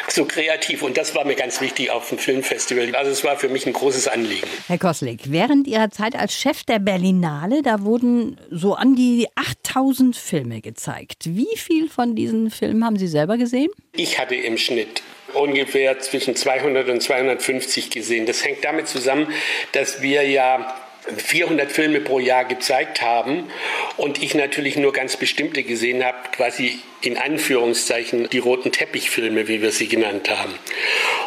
so 0.08 0.24
kreativ. 0.24 0.82
Und 0.82 0.96
das 0.96 1.14
war 1.14 1.24
mir 1.24 1.34
ganz 1.34 1.60
wichtig 1.60 1.90
auf 1.90 2.08
dem 2.08 2.18
Filmfestival. 2.18 2.94
Also 2.94 3.10
es 3.10 3.24
war 3.24 3.36
für 3.36 3.48
mich 3.48 3.66
ein 3.66 3.72
großes 3.72 4.08
Anliegen. 4.08 4.48
Herr 4.68 4.78
Koslik, 4.78 5.20
während 5.26 5.66
Ihrer 5.66 5.90
Zeit 5.90 6.16
als 6.16 6.34
Chef 6.34 6.64
der 6.64 6.78
Berlinale, 6.78 7.62
da 7.62 7.82
wurden 7.82 8.38
so 8.50 8.74
an 8.74 8.94
die 8.94 9.26
8000 9.34 10.16
Filme 10.16 10.60
gezeigt. 10.60 11.24
Wie 11.26 11.56
viel 11.56 11.88
von 11.88 12.14
diesen 12.14 12.50
Filmen 12.50 12.84
haben 12.84 12.98
Sie 12.98 13.08
selber 13.08 13.36
gesehen? 13.36 13.70
Ich 13.92 14.18
hatte 14.18 14.34
im 14.34 14.58
Schnitt 14.58 15.02
ungefähr 15.34 15.98
zwischen 16.00 16.36
200 16.36 16.88
und 16.88 17.02
250 17.02 17.90
gesehen. 17.90 18.26
Das 18.26 18.44
hängt 18.44 18.64
damit 18.64 18.88
zusammen, 18.88 19.32
dass 19.72 20.02
wir 20.02 20.22
ja 20.22 20.74
400 21.16 21.70
Filme 21.70 22.00
pro 22.00 22.18
Jahr 22.18 22.44
gezeigt 22.46 23.02
haben 23.02 23.50
und 23.96 24.22
ich 24.22 24.34
natürlich 24.34 24.76
nur 24.76 24.92
ganz 24.92 25.16
bestimmte 25.16 25.62
gesehen 25.62 26.02
habe, 26.02 26.16
quasi 26.32 26.78
in 27.02 27.18
Anführungszeichen 27.18 28.30
die 28.30 28.38
roten 28.38 28.72
Teppichfilme, 28.72 29.46
wie 29.46 29.60
wir 29.60 29.70
sie 29.70 29.88
genannt 29.88 30.30
haben. 30.30 30.58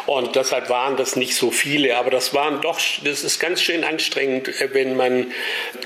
Und 0.06 0.34
deshalb 0.34 0.68
waren 0.68 0.96
das 0.96 1.14
nicht 1.14 1.36
so 1.36 1.52
viele, 1.52 1.96
aber 1.96 2.10
das 2.10 2.34
waren 2.34 2.60
doch, 2.60 2.80
das 3.04 3.22
ist 3.22 3.38
ganz 3.38 3.62
schön 3.62 3.84
anstrengend, 3.84 4.48
äh, 4.60 4.74
wenn 4.74 4.96
man 4.96 5.32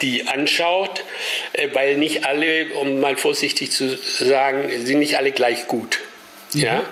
die 0.01 0.27
anschaut, 0.27 1.05
äh, 1.53 1.69
weil 1.73 1.99
nicht 1.99 2.25
alle, 2.25 2.73
um 2.75 3.01
mal 3.01 3.17
vorsichtig 3.17 3.73
zu 3.73 3.99
sagen, 3.99 4.71
sind 4.87 5.01
nicht 5.01 5.19
alle 5.19 5.33
gleich 5.33 5.67
gut. 5.67 6.01
Mhm. 6.55 6.61
Ja. 6.61 6.85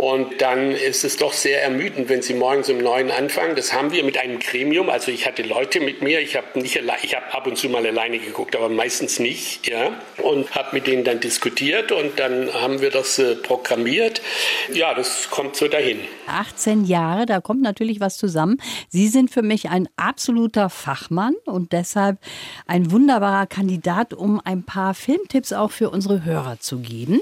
Und 0.00 0.40
dann 0.40 0.70
ist 0.70 1.04
es 1.04 1.18
doch 1.18 1.34
sehr 1.34 1.62
ermüdend, 1.62 2.08
wenn 2.08 2.22
Sie 2.22 2.32
morgens 2.32 2.70
um 2.70 2.78
neun 2.78 3.10
anfangen. 3.10 3.54
Das 3.54 3.74
haben 3.74 3.92
wir 3.92 4.02
mit 4.02 4.16
einem 4.16 4.38
Gremium. 4.38 4.88
Also 4.88 5.10
ich 5.10 5.26
hatte 5.26 5.42
Leute 5.42 5.78
mit 5.78 6.00
mir. 6.00 6.20
Ich 6.20 6.36
habe 6.36 6.58
nicht, 6.58 6.80
ich 7.02 7.14
habe 7.14 7.34
ab 7.34 7.46
und 7.46 7.58
zu 7.58 7.68
mal 7.68 7.84
alleine 7.84 8.18
geguckt, 8.18 8.56
aber 8.56 8.70
meistens 8.70 9.18
nicht. 9.18 9.68
Ja. 9.68 9.92
Und 10.22 10.54
habe 10.54 10.68
mit 10.72 10.86
denen 10.86 11.04
dann 11.04 11.20
diskutiert 11.20 11.92
und 11.92 12.18
dann 12.18 12.50
haben 12.54 12.80
wir 12.80 12.88
das 12.88 13.18
äh, 13.18 13.34
programmiert. 13.34 14.22
Ja, 14.72 14.94
das 14.94 15.28
kommt 15.28 15.54
so 15.54 15.68
dahin. 15.68 16.00
18 16.28 16.86
Jahre, 16.86 17.26
da 17.26 17.42
kommt 17.42 17.60
natürlich 17.60 18.00
was 18.00 18.16
zusammen. 18.16 18.56
Sie 18.88 19.08
sind 19.08 19.30
für 19.30 19.42
mich 19.42 19.68
ein 19.68 19.86
absoluter 19.96 20.70
Fachmann 20.70 21.34
und 21.44 21.72
deshalb 21.72 22.16
ein 22.66 22.90
wunderbarer 22.90 23.46
Kandidat, 23.46 24.14
um 24.14 24.40
ein 24.42 24.62
paar 24.62 24.94
Filmtipps 24.94 25.52
auch 25.52 25.72
für 25.72 25.90
unsere 25.90 26.24
Hörer 26.24 26.58
zu 26.58 26.78
geben. 26.78 27.20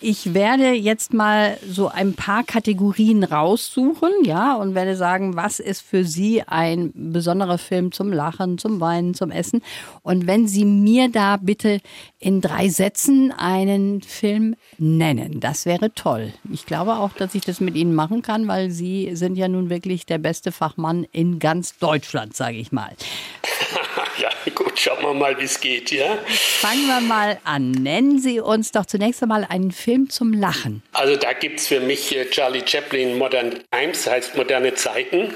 Ich 0.00 0.34
werde 0.34 0.72
jetzt 0.72 1.14
mal 1.14 1.58
so 1.64 1.86
ein 1.86 2.07
ein 2.08 2.14
paar 2.14 2.44
Kategorien 2.44 3.24
raussuchen, 3.24 4.10
ja, 4.24 4.54
und 4.54 4.74
werde 4.74 4.96
sagen, 4.96 5.36
was 5.36 5.60
ist 5.60 5.82
für 5.82 6.04
Sie 6.04 6.42
ein 6.42 6.92
besonderer 6.94 7.58
Film 7.58 7.92
zum 7.92 8.12
Lachen, 8.12 8.58
zum 8.58 8.80
Weinen, 8.80 9.14
zum 9.14 9.30
Essen. 9.30 9.62
Und 10.02 10.26
wenn 10.26 10.48
Sie 10.48 10.64
mir 10.64 11.10
da 11.10 11.36
bitte 11.36 11.80
in 12.18 12.40
drei 12.40 12.68
Sätzen 12.68 13.32
einen 13.32 14.02
Film 14.02 14.56
nennen, 14.78 15.40
das 15.40 15.66
wäre 15.66 15.94
toll. 15.94 16.32
Ich 16.50 16.66
glaube 16.66 16.96
auch, 16.96 17.12
dass 17.12 17.34
ich 17.34 17.42
das 17.42 17.60
mit 17.60 17.76
Ihnen 17.76 17.94
machen 17.94 18.22
kann, 18.22 18.48
weil 18.48 18.70
Sie 18.70 19.14
sind 19.14 19.36
ja 19.36 19.48
nun 19.48 19.70
wirklich 19.70 20.06
der 20.06 20.18
beste 20.18 20.52
Fachmann 20.52 21.04
in 21.12 21.38
ganz 21.38 21.78
Deutschland, 21.78 22.34
sage 22.34 22.56
ich 22.56 22.72
mal. 22.72 22.92
Ja, 24.22 24.30
gut, 24.52 24.78
schauen 24.78 25.02
wir 25.02 25.14
mal, 25.14 25.38
wie 25.38 25.44
es 25.44 25.60
geht, 25.60 25.92
ja? 25.92 26.18
Fangen 26.26 26.86
wir 26.86 27.00
mal 27.00 27.38
an. 27.44 27.70
Nennen 27.70 28.18
Sie 28.18 28.40
uns 28.40 28.72
doch 28.72 28.84
zunächst 28.84 29.22
einmal 29.22 29.46
einen 29.48 29.70
Film 29.70 30.10
zum 30.10 30.32
Lachen. 30.32 30.82
Also 30.92 31.14
da 31.14 31.32
gibt 31.34 31.60
es 31.60 31.68
für 31.68 31.78
mich 31.78 32.16
äh, 32.16 32.28
Charlie 32.28 32.62
Chaplin 32.66 33.16
Modern 33.16 33.60
Times, 33.70 34.08
heißt 34.08 34.36
moderne 34.36 34.74
Zeiten. 34.74 35.32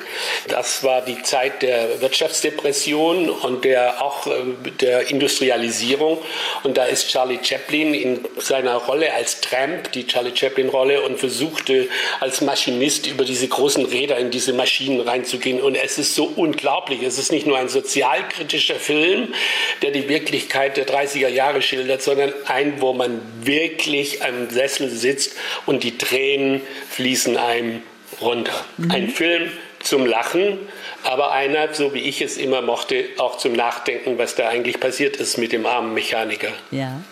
Das 0.48 0.82
war 0.82 1.02
die 1.02 1.22
Zeit 1.22 1.62
der 1.62 2.00
Wirtschaftsdepression 2.00 3.30
und 3.30 3.64
der 3.64 4.02
auch 4.02 4.26
äh, 4.26 4.70
der 4.80 5.08
Industrialisierung. 5.10 6.18
Und 6.64 6.76
da 6.76 6.84
ist 6.84 7.08
Charlie 7.08 7.38
Chaplin 7.40 7.94
in 7.94 8.20
seiner 8.38 8.74
Rolle 8.74 9.14
als 9.14 9.40
Tramp, 9.40 9.92
die 9.92 10.06
Charlie 10.06 10.34
Chaplin-Rolle, 10.34 11.02
und 11.02 11.18
versuchte 11.18 11.88
als 12.18 12.40
Maschinist 12.40 13.06
über 13.06 13.24
diese 13.24 13.46
großen 13.46 13.84
Räder 13.84 14.18
in 14.18 14.30
diese 14.30 14.52
Maschinen 14.52 15.00
reinzugehen. 15.00 15.60
Und 15.60 15.76
es 15.76 15.98
ist 15.98 16.16
so 16.16 16.24
unglaublich. 16.24 17.02
Es 17.02 17.18
ist 17.18 17.30
nicht 17.30 17.46
nur 17.46 17.58
ein 17.58 17.68
sozialkritischer 17.68 18.71
Film, 18.76 19.34
der 19.82 19.90
die 19.90 20.08
Wirklichkeit 20.08 20.76
der 20.76 20.86
30er 20.86 21.28
Jahre 21.28 21.62
schildert, 21.62 22.02
sondern 22.02 22.32
ein, 22.46 22.80
wo 22.80 22.92
man 22.92 23.20
wirklich 23.42 24.24
am 24.24 24.50
Sessel 24.50 24.90
sitzt 24.90 25.36
und 25.66 25.82
die 25.82 25.98
Tränen 25.98 26.60
fließen 26.90 27.36
einem 27.36 27.82
runter. 28.20 28.64
Mhm. 28.76 28.90
Ein 28.90 29.08
Film 29.08 29.50
zum 29.80 30.06
Lachen, 30.06 30.58
aber 31.04 31.32
einer, 31.32 31.74
so 31.74 31.92
wie 31.94 32.00
ich 32.00 32.22
es 32.22 32.36
immer 32.36 32.62
mochte, 32.62 33.04
auch 33.18 33.38
zum 33.38 33.52
Nachdenken, 33.52 34.18
was 34.18 34.34
da 34.34 34.48
eigentlich 34.48 34.78
passiert 34.78 35.16
ist 35.16 35.38
mit 35.38 35.52
dem 35.52 35.66
armen 35.66 35.94
Mechaniker. 35.94 36.52
Ja. 36.70 37.02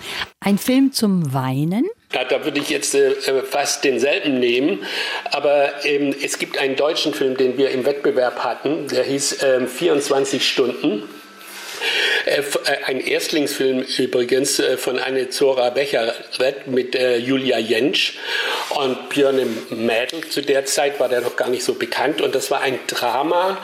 Ein 0.41 0.59
Film 0.59 0.93
zum 0.93 1.35
Weinen? 1.35 1.89
Ja, 2.13 2.25
da 2.25 2.45
würde 2.45 2.61
ich 2.61 2.71
jetzt 2.71 2.95
äh, 2.95 3.43
fast 3.43 3.85
denselben 3.85 4.41
nehmen. 4.41 4.85
Aber 5.31 5.85
ähm, 5.85 6.15
es 6.23 6.39
gibt 6.39 6.59
einen 6.59 6.77
deutschen 6.77 7.15
Film, 7.15 7.37
den 7.37 7.57
wir 7.57 7.71
im 7.71 7.85
Wettbewerb 7.85 8.43
hatten, 8.43 8.89
der 8.89 9.05
hieß 9.05 9.43
äh, 9.43 9.67
24 9.67 10.47
Stunden. 10.47 11.03
Äh, 12.27 12.41
äh, 12.41 12.85
ein 12.87 13.01
Erstlingsfilm 13.01 13.85
übrigens 13.99 14.59
äh, 14.59 14.77
von 14.77 14.99
Anne 14.99 15.31
Zora 15.31 15.71
Becherett 15.71 16.67
mit 16.67 16.95
Julia 16.95 17.59
Jentsch 17.59 18.19
und 18.71 19.09
Björn 19.09 19.41
Mädel. 19.71 20.29
Zu 20.29 20.43
der 20.43 20.65
Zeit 20.65 21.01
war 21.01 21.09
der 21.09 21.21
noch 21.21 21.37
gar 21.37 21.49
nicht 21.49 21.65
so 21.65 21.75
bekannt 21.75 22.21
und 22.21 22.35
das 22.35 22.51
war 22.51 22.61
ein 22.61 22.79
Drama 22.87 23.59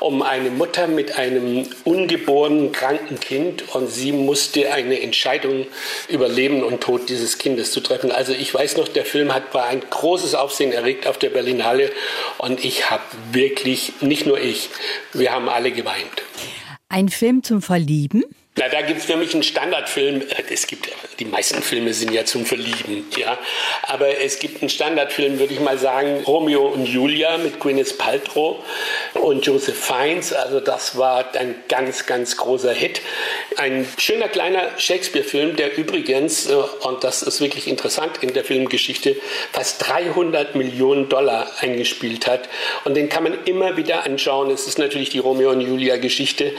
um 0.00 0.22
eine 0.22 0.50
Mutter 0.50 0.86
mit 0.88 1.18
einem 1.18 1.66
ungeborenen 1.84 2.72
kranken 2.72 3.20
Kind 3.20 3.74
und 3.74 3.88
sie 3.88 4.12
musste 4.12 4.72
eine 4.72 5.00
Entscheidung 5.00 5.66
über 6.08 6.28
Leben 6.28 6.62
und 6.62 6.80
Tod 6.80 7.08
dieses 7.08 7.38
Kindes 7.38 7.72
zu 7.72 7.80
treffen. 7.80 8.10
Also 8.10 8.32
ich 8.32 8.52
weiß 8.52 8.76
noch, 8.76 8.88
der 8.88 9.04
Film 9.04 9.32
hat 9.32 9.54
war 9.54 9.66
ein 9.66 9.82
großes 9.88 10.34
Aufsehen 10.34 10.72
erregt 10.72 11.06
auf 11.06 11.18
der 11.18 11.30
Berlinale 11.30 11.90
und 12.38 12.64
ich 12.64 12.90
habe 12.90 13.02
wirklich, 13.32 13.92
nicht 14.00 14.26
nur 14.26 14.40
ich, 14.40 14.70
wir 15.12 15.32
haben 15.32 15.48
alle 15.48 15.70
geweint. 15.70 16.22
Ein 16.92 17.08
Film 17.08 17.42
zum 17.42 17.62
Verlieben? 17.62 18.22
Na, 18.58 18.68
da 18.68 18.82
gibt 18.82 19.00
es 19.00 19.08
mich 19.16 19.32
einen 19.32 19.42
Standardfilm. 19.42 20.24
Es 20.50 20.66
gibt, 20.66 20.90
die 21.18 21.24
meisten 21.24 21.62
Filme 21.62 21.94
sind 21.94 22.12
ja 22.12 22.26
zum 22.26 22.44
Verlieben, 22.44 23.06
ja. 23.16 23.38
Aber 23.84 24.18
es 24.18 24.38
gibt 24.38 24.60
einen 24.60 24.68
Standardfilm, 24.68 25.38
würde 25.38 25.54
ich 25.54 25.60
mal 25.60 25.78
sagen, 25.78 26.22
Romeo 26.26 26.66
und 26.66 26.84
Julia 26.84 27.38
mit 27.38 27.60
Gwyneth 27.60 27.96
Paltrow 27.96 28.62
und 29.14 29.46
Joseph 29.46 29.82
Fiennes. 29.82 30.34
Also 30.34 30.60
das 30.60 30.98
war 30.98 31.34
ein 31.34 31.54
ganz, 31.70 32.04
ganz 32.04 32.36
großer 32.36 32.74
Hit. 32.74 33.00
Ein 33.56 33.86
schöner 33.98 34.28
kleiner 34.28 34.78
Shakespeare-Film, 34.78 35.56
der 35.56 35.76
übrigens, 35.76 36.46
äh, 36.46 36.54
und 36.54 37.04
das 37.04 37.22
ist 37.22 37.40
wirklich 37.40 37.68
interessant 37.68 38.18
in 38.20 38.32
der 38.32 38.44
Filmgeschichte, 38.44 39.16
fast 39.52 39.86
300 39.88 40.54
Millionen 40.54 41.08
Dollar 41.08 41.50
eingespielt 41.60 42.26
hat. 42.26 42.48
Und 42.84 42.96
den 42.96 43.08
kann 43.08 43.24
man 43.24 43.44
immer 43.44 43.76
wieder 43.76 44.04
anschauen. 44.04 44.50
Es 44.50 44.66
ist 44.66 44.78
natürlich 44.78 45.10
die 45.10 45.18
Romeo 45.18 45.50
und 45.50 45.60
Julia-Geschichte, 45.60 46.52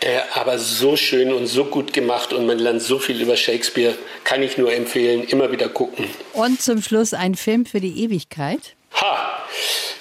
äh, 0.00 0.18
aber 0.34 0.58
so 0.58 0.96
schön 0.96 1.32
und 1.32 1.46
so 1.46 1.64
gut 1.64 1.92
gemacht 1.92 2.32
und 2.32 2.46
man 2.46 2.58
lernt 2.58 2.82
so 2.82 2.98
viel 2.98 3.20
über 3.20 3.36
Shakespeare. 3.36 3.94
Kann 4.24 4.42
ich 4.42 4.58
nur 4.58 4.72
empfehlen, 4.72 5.24
immer 5.24 5.50
wieder 5.50 5.68
gucken. 5.68 6.06
Und 6.32 6.60
zum 6.60 6.82
Schluss 6.82 7.14
ein 7.14 7.34
Film 7.34 7.66
für 7.66 7.80
die 7.80 8.02
Ewigkeit. 8.04 8.75
Ha! 8.96 9.42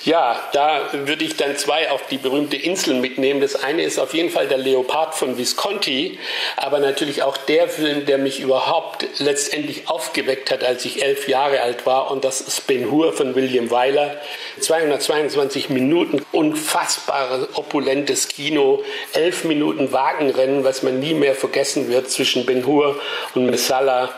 Ja, 0.05 0.39
da 0.53 0.81
würde 0.93 1.25
ich 1.25 1.35
dann 1.35 1.57
zwei 1.57 1.89
auf 1.89 2.05
die 2.05 2.19
berühmte 2.19 2.57
Insel 2.57 2.93
mitnehmen. 2.93 3.41
Das 3.41 3.55
eine 3.55 3.81
ist 3.81 3.97
auf 3.97 4.13
jeden 4.13 4.29
Fall 4.29 4.47
der 4.47 4.59
Leopard 4.59 5.15
von 5.15 5.39
Visconti, 5.39 6.19
aber 6.57 6.77
natürlich 6.77 7.23
auch 7.23 7.35
der 7.37 7.67
Film, 7.67 8.05
der 8.05 8.19
mich 8.19 8.39
überhaupt 8.39 9.07
letztendlich 9.17 9.89
aufgeweckt 9.89 10.51
hat, 10.51 10.63
als 10.63 10.85
ich 10.85 11.01
elf 11.01 11.27
Jahre 11.27 11.61
alt 11.61 11.87
war. 11.87 12.11
Und 12.11 12.23
das 12.23 12.39
ist 12.39 12.67
Ben 12.67 12.91
Hur 12.91 13.13
von 13.13 13.33
William 13.33 13.71
Wyler. 13.71 14.21
222 14.59 15.71
Minuten, 15.71 16.23
unfassbares, 16.31 17.47
opulentes 17.55 18.27
Kino, 18.27 18.83
elf 19.13 19.43
Minuten 19.43 19.91
Wagenrennen, 19.91 20.63
was 20.63 20.83
man 20.83 20.99
nie 20.99 21.15
mehr 21.15 21.33
vergessen 21.33 21.89
wird 21.89 22.11
zwischen 22.11 22.45
Ben 22.45 22.67
Hur 22.67 22.99
und 23.33 23.47
Messala. 23.47 24.13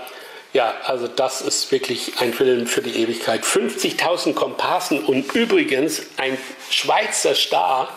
Ja, 0.58 0.74
also 0.86 1.08
das 1.08 1.41
ist 1.41 1.72
wirklich 1.72 2.13
ein 2.20 2.34
Film 2.34 2.65
für 2.65 2.82
die 2.82 3.00
Ewigkeit. 3.04 3.43
50.000 3.43 4.34
Komparsen 4.34 5.04
und 5.04 5.32
übrigens 5.36 6.02
ein 6.17 6.36
Schweizer 6.72 7.36
Star, 7.36 7.96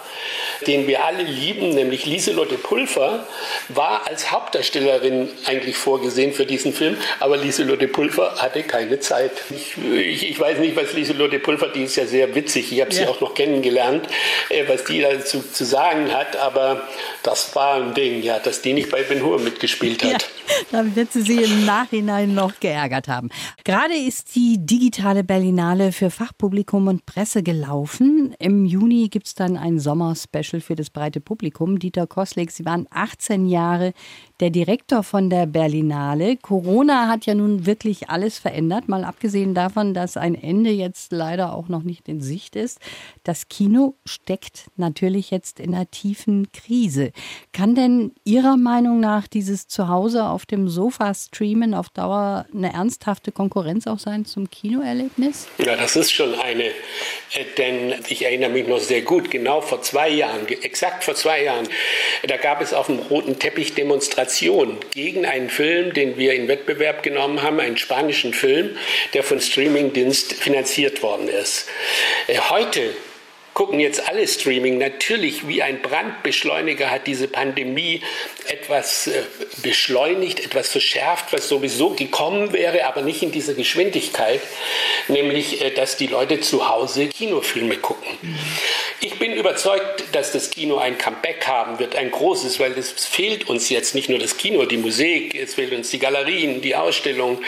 den 0.66 0.86
wir 0.86 1.04
alle 1.04 1.22
lieben, 1.22 1.70
nämlich 1.70 2.06
Lieselotte 2.06 2.56
Pulver, 2.56 3.26
war 3.68 4.06
als 4.06 4.30
Hauptdarstellerin 4.30 5.28
eigentlich 5.46 5.76
vorgesehen 5.76 6.32
für 6.32 6.46
diesen 6.46 6.72
Film, 6.72 6.96
aber 7.20 7.36
Lieselotte 7.36 7.88
Pulver 7.88 8.36
hatte 8.36 8.62
keine 8.62 9.00
Zeit. 9.00 9.32
Ich, 9.50 9.76
ich, 9.78 10.30
ich 10.30 10.40
weiß 10.40 10.58
nicht, 10.58 10.76
was 10.76 10.92
Lieselotte 10.92 11.38
Pulver, 11.38 11.68
die 11.68 11.84
ist 11.84 11.96
ja 11.96 12.06
sehr 12.06 12.34
witzig, 12.34 12.72
ich 12.72 12.80
habe 12.80 12.92
sie 12.92 13.06
auch 13.06 13.20
noch 13.20 13.34
kennengelernt, 13.34 14.06
äh, 14.48 14.64
was 14.66 14.84
die 14.84 15.00
dazu 15.00 15.42
zu 15.42 15.64
sagen 15.64 16.12
hat, 16.12 16.36
aber 16.36 16.88
das 17.22 17.54
war 17.54 17.74
ein 17.74 17.94
Ding, 17.94 18.22
ja, 18.22 18.38
dass 18.38 18.62
die 18.62 18.72
nicht 18.72 18.90
bei 18.90 19.02
Ben 19.02 19.22
Hur 19.22 19.38
mitgespielt 19.38 20.02
hat. 20.04 20.10
Ja, 20.10 20.18
dann 20.72 20.96
wird 20.96 21.12
sie 21.12 21.22
sie 21.22 21.42
im 21.42 21.64
Nachhinein 21.64 22.34
noch 22.34 22.58
geärgert 22.60 23.08
haben. 23.08 23.28
Gerade 23.64 23.94
ist 23.94 24.34
die 24.34 24.58
digitale 24.58 25.24
Berlinale 25.24 25.92
für 25.92 26.10
Fachpublikum 26.10 26.88
und 26.88 27.06
Presse 27.06 27.42
gelaufen. 27.42 28.34
Im 28.38 28.64
Juni 28.64 29.08
gibt 29.08 29.28
es 29.28 29.34
dann 29.34 29.56
ein 29.56 29.78
Sommer-Special 29.78 30.49
Special 30.50 30.60
für 30.60 30.74
das 30.74 30.90
breite 30.90 31.20
Publikum. 31.20 31.78
Dieter 31.78 32.06
Koslik, 32.06 32.50
Sie 32.50 32.64
waren 32.64 32.86
18 32.90 33.46
Jahre 33.46 33.92
der 34.40 34.50
Direktor 34.50 35.02
von 35.02 35.28
der 35.28 35.46
Berlinale. 35.46 36.36
Corona 36.38 37.08
hat 37.08 37.26
ja 37.26 37.34
nun 37.34 37.66
wirklich 37.66 38.08
alles 38.08 38.38
verändert, 38.38 38.88
mal 38.88 39.04
abgesehen 39.04 39.54
davon, 39.54 39.92
dass 39.92 40.16
ein 40.16 40.34
Ende 40.34 40.70
jetzt 40.70 41.12
leider 41.12 41.54
auch 41.54 41.68
noch 41.68 41.82
nicht 41.82 42.08
in 42.08 42.22
Sicht 42.22 42.56
ist. 42.56 42.80
Das 43.22 43.48
Kino 43.48 43.94
steckt 44.06 44.70
natürlich 44.76 45.30
jetzt 45.30 45.60
in 45.60 45.74
einer 45.74 45.90
tiefen 45.90 46.50
Krise. 46.52 47.12
Kann 47.52 47.74
denn 47.74 48.12
Ihrer 48.24 48.56
Meinung 48.56 49.00
nach 49.00 49.28
dieses 49.28 49.68
Zuhause 49.68 50.24
auf 50.24 50.46
dem 50.46 50.68
Sofa 50.68 51.12
streamen 51.12 51.74
auf 51.74 51.90
Dauer 51.90 52.46
eine 52.54 52.72
ernsthafte 52.72 53.32
Konkurrenz 53.32 53.86
auch 53.86 53.98
sein 53.98 54.24
zum 54.24 54.48
Kinoerlebnis? 54.50 55.48
Ja, 55.58 55.76
das 55.76 55.96
ist 55.96 56.12
schon 56.12 56.34
eine, 56.34 56.64
äh, 56.64 56.72
denn 57.58 57.94
ich 58.08 58.24
erinnere 58.24 58.50
mich 58.50 58.66
noch 58.66 58.80
sehr 58.80 59.02
gut, 59.02 59.30
genau 59.30 59.60
vor 59.60 59.82
zwei 59.82 60.08
Jahren, 60.08 60.48
exakt 60.48 61.04
vor 61.04 61.14
zwei 61.14 61.44
Jahren, 61.44 61.68
da 62.26 62.38
gab 62.38 62.62
es 62.62 62.72
auf 62.72 62.86
dem 62.86 62.98
roten 62.98 63.38
Teppich 63.38 63.74
Demonstrationen 63.74 64.29
Demonstration 64.30 64.78
gegen 64.94 65.26
einen 65.26 65.50
Film, 65.50 65.92
den 65.92 66.16
wir 66.16 66.34
in 66.34 66.48
Wettbewerb 66.48 67.02
genommen 67.02 67.42
haben, 67.42 67.60
einen 67.60 67.76
spanischen 67.76 68.32
Film, 68.32 68.76
der 69.14 69.22
von 69.22 69.40
Streamingdienst 69.40 70.34
finanziert 70.34 71.02
worden 71.02 71.28
ist. 71.28 71.66
Äh, 72.26 72.38
heute 72.38 72.94
gucken 73.54 73.80
jetzt 73.80 74.08
alle 74.08 74.26
Streaming. 74.26 74.78
Natürlich, 74.78 75.46
wie 75.48 75.62
ein 75.62 75.82
Brandbeschleuniger 75.82 76.90
hat 76.90 77.06
diese 77.06 77.28
Pandemie 77.28 78.02
etwas 78.46 79.06
äh, 79.06 79.22
beschleunigt, 79.62 80.44
etwas 80.44 80.68
verschärft, 80.68 81.32
was 81.32 81.48
sowieso 81.48 81.90
gekommen 81.90 82.52
wäre, 82.52 82.86
aber 82.86 83.02
nicht 83.02 83.22
in 83.22 83.32
dieser 83.32 83.54
Geschwindigkeit, 83.54 84.40
nämlich, 85.08 85.62
äh, 85.62 85.70
dass 85.70 85.96
die 85.96 86.06
Leute 86.06 86.40
zu 86.40 86.68
Hause 86.68 87.08
Kinofilme 87.08 87.76
gucken. 87.76 88.08
Ich 89.00 89.18
bin 89.18 89.32
überzeugt, 89.32 90.04
dass 90.12 90.32
das 90.32 90.50
Kino 90.50 90.76
ein 90.76 90.98
Comeback 90.98 91.46
haben 91.46 91.78
wird, 91.78 91.96
ein 91.96 92.10
großes, 92.10 92.60
weil 92.60 92.72
es 92.72 92.90
fehlt 92.90 93.48
uns 93.48 93.68
jetzt 93.70 93.94
nicht 93.94 94.08
nur 94.08 94.18
das 94.18 94.36
Kino, 94.36 94.64
die 94.66 94.76
Musik, 94.76 95.34
es 95.34 95.54
fehlt 95.54 95.72
uns 95.72 95.90
die 95.90 95.98
Galerien, 95.98 96.60
die 96.60 96.76
Ausstellung. 96.76 97.42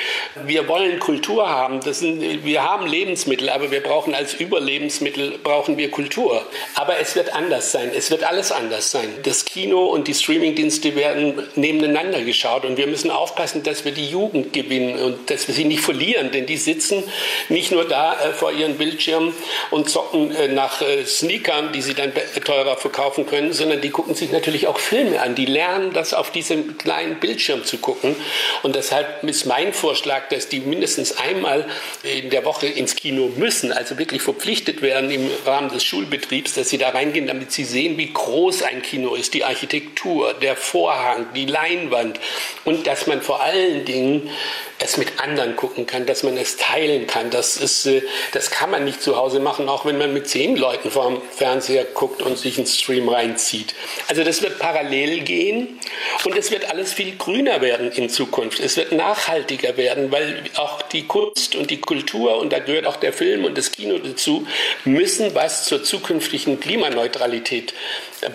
Wir 0.47 0.67
wollen 0.69 0.99
Kultur 0.99 1.49
haben. 1.49 1.81
Sind, 1.83 2.45
wir 2.45 2.63
haben 2.63 2.87
Lebensmittel, 2.87 3.51
aber 3.51 3.71
wir 3.71 3.83
brauchen 3.83 4.15
als 4.15 4.35
Überlebensmittel 4.35 5.39
brauchen 5.43 5.77
wir 5.77 5.91
Kultur. 5.93 6.45
Aber 6.75 6.99
es 6.99 7.15
wird 7.15 7.35
anders 7.35 7.71
sein. 7.71 7.91
Es 7.95 8.11
wird 8.11 8.25
alles 8.25 8.51
anders 8.51 8.91
sein. 8.91 9.09
Das 9.23 9.45
Kino 9.45 9.85
und 9.85 10.09
die 10.09 10.15
Streamingdienste 10.15 10.97
werden 10.97 11.47
nebeneinander 11.55 12.23
geschaut 12.23 12.65
und 12.65 12.77
wir 12.79 12.87
müssen 12.87 13.11
aufpassen, 13.11 13.63
dass 13.63 13.85
wir 13.85 13.93
die 13.93 14.09
Jugend 14.09 14.53
gewinnen 14.53 14.99
und 14.99 15.31
dass 15.31 15.47
wir 15.47 15.55
sie 15.55 15.65
nicht 15.65 15.83
verlieren, 15.83 16.33
denn 16.33 16.47
die 16.47 16.57
sitzen 16.57 17.05
nicht 17.51 17.73
nur 17.73 17.87
da 17.87 18.15
äh, 18.15 18.33
vor 18.33 18.53
ihren 18.53 18.79
Bildschirmen 18.79 19.35
und 19.71 19.91
zocken 19.91 20.35
äh, 20.35 20.49
nach 20.49 20.81
äh, 20.81 21.05
Sneak 21.05 21.43
Replikern, 21.43 21.73
die 21.73 21.83
sie 21.83 21.95
dann 21.95 22.13
teurer 22.45 22.77
verkaufen 22.77 23.27
können, 23.27 23.53
sondern 23.53 23.81
die 23.81 23.91
gucken 23.91 24.15
sich 24.15 24.31
natürlich 24.31 24.67
auch 24.67 24.79
Filme 24.79 25.21
an. 25.21 25.35
Die 25.35 25.47
lernen 25.47 25.93
das 25.93 26.15
auf 26.15 26.31
diesem 26.31 26.79
kleinen 26.79 27.21
Bildschirm 27.21 27.65
zu 27.65 27.79
gucken. 27.79 28.15
Und 28.63 28.77
deshalb 28.77 29.25
ist 29.25 29.47
mein 29.47 29.73
Vorschlag, 29.73 30.29
dass 30.29 30.49
die 30.49 30.61
mindestens 30.61 31.17
einmal 31.19 31.67
in 32.03 32.31
der 32.31 32.45
Woche 32.45 32.67
ins 32.67 32.95
Kino 32.95 33.31
müssen, 33.37 33.73
also 33.73 33.99
wirklich 33.99 34.23
verpflichtet 34.23 34.83
werden 34.83 35.11
im 35.11 35.29
Rahmen 35.45 35.71
des 35.71 35.82
Schulbetriebs, 35.85 36.55
dass 36.55 36.69
sie 36.69 36.79
da 36.79 36.91
reingehen, 36.91 37.27
damit 37.27 37.53
sie 37.53 37.65
sehen, 37.65 37.99
wie 37.99 38.13
groß 38.13 38.63
ein 38.63 38.83
Kino 38.83 39.15
ist, 39.15 39.35
die 39.35 39.45
Architektur, 39.45 40.35
der 40.35 40.57
Vorhang, 40.57 41.27
die 41.35 41.47
Leinwand 41.47 42.21
und 42.65 42.87
dass 42.87 43.07
man 43.07 43.23
vor 43.23 43.43
allen 43.43 43.85
Dingen 43.85 44.31
es 44.79 44.97
mit 44.97 45.21
anderen 45.21 45.57
gucken 45.57 45.87
kann, 45.87 46.07
dass 46.07 46.23
man 46.23 46.37
es 46.37 46.57
teilen 46.57 47.07
kann. 47.07 47.31
Das, 47.31 47.57
ist, 47.57 47.87
äh, 47.87 48.03
das 48.33 48.51
kann 48.51 48.71
man 48.71 48.85
nicht 48.85 49.01
zu 49.01 49.17
Hause 49.17 49.41
machen, 49.41 49.69
auch 49.69 49.85
wenn 49.85 49.99
man 49.99 50.13
mit 50.13 50.29
zehn 50.29 50.57
Leuten 50.57 50.91
vor 50.91 51.09
dem 51.09 51.23
Fernseher 51.31 51.85
guckt 51.85 52.23
und 52.23 52.37
sich 52.37 52.59
einen 52.59 52.67
Stream 52.67 53.09
reinzieht. 53.09 53.75
Also 54.09 54.25
das 54.25 54.43
wird 54.43 54.59
parallel 54.59 55.21
gehen 55.21 55.79
und 56.25 56.37
es 56.37 56.51
wird 56.51 56.71
alles 56.71 56.93
viel 56.93 57.17
grüner 57.17 57.61
werden 57.61 57.91
in 57.93 58.09
Zukunft. 58.09 58.61
Es 58.61 58.77
wird 58.77 58.93
nachhaltiger 58.93 59.77
werden, 59.77 60.13
weil 60.13 60.43
auch 60.57 60.83
die 60.83 61.07
Kunst 61.07 61.57
und 61.57 61.71
die 61.71 61.81
Kultur, 61.81 62.39
und 62.39 62.53
da 62.53 62.59
gehört 62.59 62.87
auch 62.87 62.97
der 62.97 63.13
Film 63.13 63.45
und 63.45 63.59
das 63.59 63.73
Kino 63.73 63.99
dazu, 63.99 64.47
müssen 64.85 65.35
was 65.35 65.65
zur 65.65 65.83
zukünftigen 65.83 66.61
Klimaneutralität 66.61 67.75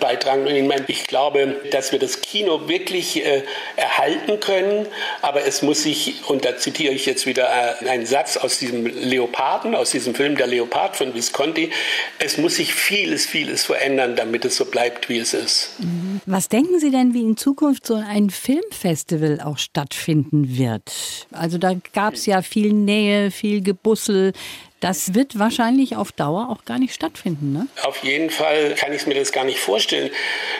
beitragen. 0.00 0.46
Und 0.46 0.54
ich, 0.54 0.64
meine, 0.64 0.84
ich 0.88 1.06
glaube, 1.06 1.56
dass 1.70 1.92
wir 1.92 1.98
das 1.98 2.20
Kino 2.20 2.68
wirklich 2.68 3.24
äh, 3.24 3.42
erhalten 3.76 4.40
können, 4.40 4.86
aber 5.22 5.46
es 5.46 5.62
muss 5.62 5.82
sich, 5.82 6.28
und 6.28 6.44
da 6.44 6.56
zitiere 6.56 6.92
ich 6.92 7.06
jetzt 7.06 7.26
wieder 7.26 7.48
äh, 7.82 7.88
einen 7.88 8.06
Satz 8.06 8.36
aus 8.36 8.58
diesem 8.58 8.86
Leoparden, 8.86 9.74
aus 9.74 9.90
diesem 9.90 10.14
Film 10.14 10.36
Der 10.36 10.46
Leopard 10.46 10.96
von 10.96 11.14
Visconti, 11.14 11.70
es 12.18 12.38
muss 12.38 12.56
sich 12.56 12.74
vieles, 12.74 13.26
vieles 13.26 13.64
verändern, 13.64 14.16
damit 14.16 14.44
es 14.44 14.56
so 14.56 14.64
bleibt, 14.64 15.08
wie 15.08 15.18
es 15.18 15.34
ist. 15.34 15.74
Mhm. 15.78 16.20
Was 16.26 16.48
denken 16.48 16.78
Sie 16.78 16.90
denn, 16.90 17.14
wie 17.14 17.22
in 17.22 17.36
Zukunft 17.36 17.86
so 17.86 17.94
ein 17.94 18.30
Filmfestival 18.30 19.40
auch 19.40 19.58
stattfinden 19.58 20.58
wird? 20.58 21.26
Also 21.32 21.58
da 21.58 21.74
gab 21.94 22.14
es 22.14 22.26
ja 22.26 22.42
viel 22.42 22.72
Nähe, 22.72 23.30
viel 23.30 23.62
Gebussel. 23.62 24.32
Das 24.80 25.14
wird 25.14 25.40
wahrscheinlich 25.40 25.96
auf 25.96 26.12
Dauer 26.12 26.50
auch 26.50 26.64
gar 26.64 26.78
nicht 26.78 26.94
stattfinden, 26.94 27.52
ne? 27.52 27.66
Auf 27.82 28.04
jeden 28.04 28.30
Fall 28.30 28.76
kann 28.76 28.92
ich 28.92 29.08
mir 29.08 29.14
das 29.14 29.32
gar 29.32 29.42
nicht 29.44 29.58
vorstellen. 29.58 30.12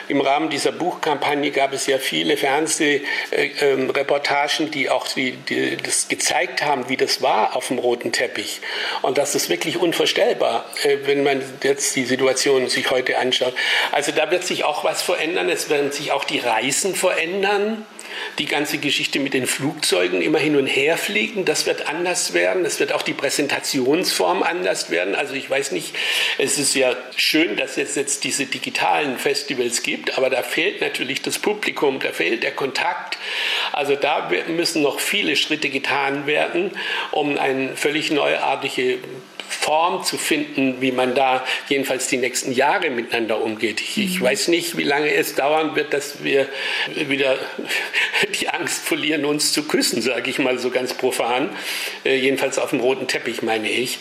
Im 0.09 0.19
Rahmen 0.19 0.49
dieser 0.49 0.73
Buchkampagne 0.73 1.51
gab 1.51 1.71
es 1.71 1.87
ja 1.87 1.99
viele 1.99 2.35
Fernsehreportagen, 2.35 4.71
die 4.71 4.89
auch 4.89 5.07
die, 5.07 5.31
die 5.31 5.77
das 5.77 6.09
gezeigt 6.09 6.65
haben, 6.65 6.89
wie 6.89 6.97
das 6.97 7.21
war 7.21 7.55
auf 7.55 7.69
dem 7.69 7.79
roten 7.79 8.11
Teppich. 8.11 8.59
Und 9.03 9.17
das 9.17 9.35
ist 9.35 9.49
wirklich 9.49 9.77
unvorstellbar, 9.77 10.65
äh, 10.83 10.97
wenn 11.05 11.23
man 11.23 11.41
jetzt 11.63 11.95
die 11.95 12.03
Situation 12.03 12.67
sich 12.67 12.91
heute 12.91 13.19
anschaut. 13.19 13.53
Also 13.93 14.11
da 14.11 14.31
wird 14.31 14.43
sich 14.43 14.65
auch 14.65 14.83
was 14.83 15.01
verändern. 15.01 15.47
Es 15.47 15.69
werden 15.69 15.93
sich 15.93 16.11
auch 16.11 16.25
die 16.25 16.39
Reisen 16.39 16.93
verändern 16.93 17.85
die 18.37 18.45
ganze 18.45 18.77
Geschichte 18.77 19.19
mit 19.19 19.33
den 19.33 19.47
Flugzeugen 19.47 20.21
immer 20.21 20.39
hin 20.39 20.55
und 20.55 20.67
her 20.67 20.97
fliegen, 20.97 21.45
das 21.45 21.65
wird 21.65 21.87
anders 21.87 22.33
werden. 22.33 22.65
Es 22.65 22.79
wird 22.79 22.93
auch 22.93 23.01
die 23.01 23.13
Präsentationsform 23.13 24.43
anders 24.43 24.91
werden. 24.91 25.15
Also 25.15 25.33
ich 25.33 25.49
weiß 25.49 25.71
nicht, 25.71 25.95
es 26.37 26.57
ist 26.57 26.75
ja 26.75 26.95
schön, 27.15 27.57
dass 27.57 27.77
es 27.77 27.95
jetzt 27.95 28.23
diese 28.23 28.45
digitalen 28.45 29.17
Festivals 29.17 29.83
gibt, 29.83 30.17
aber 30.17 30.29
da 30.29 30.43
fehlt 30.43 30.81
natürlich 30.81 31.21
das 31.21 31.39
Publikum, 31.39 31.99
da 31.99 32.11
fehlt 32.11 32.43
der 32.43 32.51
Kontakt. 32.51 33.17
Also 33.71 33.95
da 33.95 34.31
müssen 34.47 34.81
noch 34.81 34.99
viele 34.99 35.35
Schritte 35.35 35.69
getan 35.69 36.27
werden, 36.27 36.71
um 37.11 37.37
eine 37.37 37.75
völlig 37.75 38.11
neuartige 38.11 38.99
Form 39.59 40.03
zu 40.03 40.17
finden, 40.17 40.77
wie 40.79 40.91
man 40.91 41.15
da 41.15 41.45
jedenfalls 41.67 42.07
die 42.07 42.17
nächsten 42.17 42.53
Jahre 42.53 42.89
miteinander 42.89 43.41
umgeht. 43.41 43.81
Ich, 43.81 43.97
ich 43.97 44.19
mhm. 44.19 44.25
weiß 44.25 44.47
nicht, 44.47 44.77
wie 44.77 44.83
lange 44.83 45.13
es 45.13 45.35
dauern 45.35 45.75
wird, 45.75 45.93
dass 45.93 46.23
wir 46.23 46.47
wieder 46.95 47.37
die 48.39 48.49
Angst 48.49 48.85
verlieren, 48.85 49.25
uns 49.25 49.51
zu 49.51 49.63
küssen, 49.63 50.01
sage 50.01 50.29
ich 50.29 50.39
mal 50.39 50.59
so 50.59 50.69
ganz 50.69 50.93
profan. 50.93 51.49
Äh, 52.05 52.15
jedenfalls 52.15 52.57
auf 52.57 52.69
dem 52.69 52.79
roten 52.79 53.07
Teppich, 53.07 53.41
meine 53.41 53.69
ich. 53.69 53.99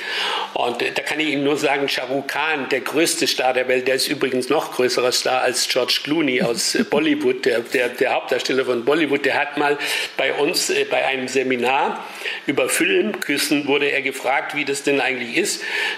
Und 0.55 0.81
äh, 0.81 0.93
da 0.93 1.03
kann 1.03 1.19
ich 1.19 1.29
Ihnen 1.29 1.45
nur 1.45 1.57
sagen, 1.57 1.89
Shah 1.89 2.05
Rukh 2.05 2.29
Khan, 2.29 2.69
der 2.69 2.81
größte 2.81 3.27
Star 3.27 3.53
der 3.53 3.67
Welt, 3.69 3.89
der 3.89 3.97
ist 3.97 4.09
übrigens 4.09 4.49
noch 4.49 4.73
größerer 4.73 5.13
Star 5.13 5.43
als 5.43 5.69
George 5.69 6.01
Clooney 6.05 6.41
aus 6.43 6.77
äh, 6.77 6.85
Bollywood, 6.85 7.45
der, 7.45 7.61
der, 7.61 7.89
der 7.89 8.15
Hauptdarsteller 8.15 8.65
von 8.65 8.85
Bollywood, 8.85 9.25
der 9.25 9.35
hat 9.35 9.59
mal 9.59 9.77
bei 10.17 10.33
uns 10.35 10.71
äh, 10.71 10.85
bei 10.85 11.05
einem 11.05 11.27
Seminar 11.27 12.05
über 12.47 12.69
Filmküssen 12.69 13.67
wurde 13.67 13.91
er 13.91 14.03
gefragt, 14.03 14.55
wie 14.55 14.65
das 14.65 14.83
denn 14.83 15.01
eigentlich 15.01 15.37
ist, 15.37 15.48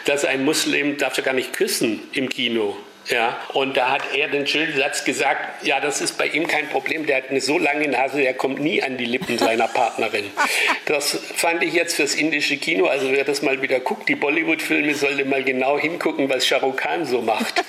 dass 0.04 0.24
ein 0.24 0.44
Muslim 0.44 0.96
darf 0.98 1.16
ja 1.16 1.22
gar 1.22 1.34
nicht 1.34 1.52
küssen 1.52 2.00
im 2.12 2.28
Kino. 2.28 2.76
Ja, 3.08 3.40
und 3.54 3.76
da 3.76 3.90
hat 3.90 4.02
er 4.14 4.28
den 4.28 4.46
schönen 4.46 4.76
Satz 4.76 5.04
gesagt, 5.04 5.64
ja, 5.66 5.80
das 5.80 6.00
ist 6.00 6.16
bei 6.16 6.26
ihm 6.26 6.46
kein 6.46 6.68
Problem, 6.68 7.06
der 7.06 7.16
hat 7.16 7.30
eine 7.30 7.40
so 7.40 7.58
lange 7.58 7.88
Nase, 7.88 8.18
der 8.20 8.34
kommt 8.34 8.60
nie 8.60 8.82
an 8.82 8.98
die 8.98 9.04
Lippen 9.04 9.36
seiner 9.36 9.66
Partnerin. 9.80 10.30
Das 10.84 11.18
fand 11.34 11.64
ich 11.64 11.74
jetzt 11.74 11.96
fürs 11.96 12.14
indische 12.14 12.56
Kino, 12.56 12.86
also 12.86 13.10
wer 13.10 13.24
das 13.24 13.42
mal 13.42 13.62
wieder 13.62 13.80
guckt, 13.80 14.08
die 14.08 14.14
Bollywood-Filme, 14.14 14.94
sollte 14.94 15.24
mal 15.24 15.42
genau 15.42 15.78
hingucken, 15.78 16.28
was 16.28 16.46
Shah 16.46 16.58
Rukh 16.58 16.76
Khan 16.76 17.04
so 17.04 17.20
macht. 17.20 17.64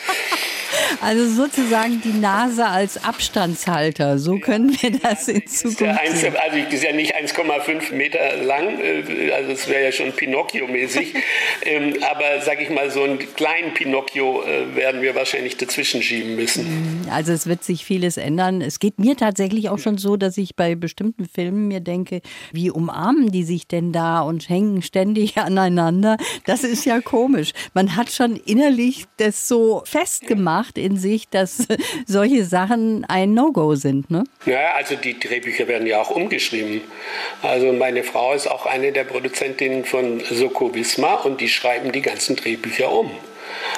Also 1.01 1.27
sozusagen 1.27 2.01
die 2.01 2.13
Nase 2.13 2.65
als 2.65 3.03
Abstandshalter. 3.03 4.19
So 4.19 4.37
können 4.37 4.75
wir 4.81 4.91
das 4.91 5.27
in 5.27 5.45
Zukunft 5.47 5.81
ja 5.81 6.15
sehen. 6.15 6.35
Also 6.37 6.57
ich 6.57 6.73
ist 6.73 6.83
ja 6.83 6.93
nicht 6.93 7.15
1,5 7.15 7.93
Meter 7.93 8.37
lang, 8.37 8.79
äh, 8.79 9.31
also 9.31 9.51
es 9.51 9.67
wäre 9.67 9.85
ja 9.85 9.91
schon 9.91 10.11
Pinocchio-mäßig. 10.11 11.13
Ähm, 11.63 11.95
aber 12.09 12.41
sage 12.41 12.63
ich 12.63 12.69
mal, 12.69 12.89
so 12.89 13.03
einen 13.03 13.19
kleinen 13.35 13.73
Pinocchio 13.73 14.41
äh, 14.43 14.75
werden 14.75 15.01
wir 15.01 15.13
wahrscheinlich 15.13 15.57
dazwischen 15.57 16.01
schieben 16.01 16.35
müssen. 16.35 16.63
Mhm. 16.63 17.09
Also 17.11 17.33
es 17.33 17.45
wird 17.45 17.63
sich 17.63 17.85
vieles 17.85 18.17
ändern. 18.17 18.61
Es 18.61 18.79
geht 18.79 18.99
mir 18.99 19.15
tatsächlich 19.15 19.69
auch 19.69 19.77
schon 19.77 19.99
so, 19.99 20.17
dass 20.17 20.37
ich 20.37 20.55
bei 20.55 20.73
bestimmten 20.73 21.25
Filmen 21.25 21.67
mir 21.67 21.79
denke, 21.79 22.21
wie 22.51 22.71
umarmen 22.71 23.31
die 23.31 23.43
sich 23.43 23.67
denn 23.67 23.91
da 23.91 24.21
und 24.21 24.49
hängen 24.49 24.81
ständig 24.81 25.37
aneinander? 25.37 26.17
Das 26.45 26.63
ist 26.63 26.85
ja 26.85 26.99
komisch. 26.99 27.51
Man 27.73 27.95
hat 27.95 28.11
schon 28.11 28.35
innerlich 28.37 29.05
das 29.17 29.47
so 29.47 29.83
festgemacht 29.85 30.60
in 30.77 30.97
sich, 30.97 31.29
dass 31.29 31.67
solche 32.05 32.45
Sachen 32.45 33.05
ein 33.05 33.33
No-Go 33.33 33.75
sind. 33.75 34.09
Ne? 34.09 34.23
Ja, 34.45 34.73
also 34.75 34.95
die 34.95 35.19
Drehbücher 35.19 35.67
werden 35.67 35.87
ja 35.87 36.01
auch 36.01 36.11
umgeschrieben. 36.11 36.81
Also 37.41 37.71
meine 37.73 38.03
Frau 38.03 38.33
ist 38.33 38.47
auch 38.47 38.65
eine 38.65 38.91
der 38.91 39.03
Produzentinnen 39.03 39.85
von 39.85 40.21
Soko 40.29 40.73
Wismar 40.73 41.25
und 41.25 41.41
die 41.41 41.49
schreiben 41.49 41.91
die 41.91 42.01
ganzen 42.01 42.35
Drehbücher 42.35 42.91
um. 42.91 43.11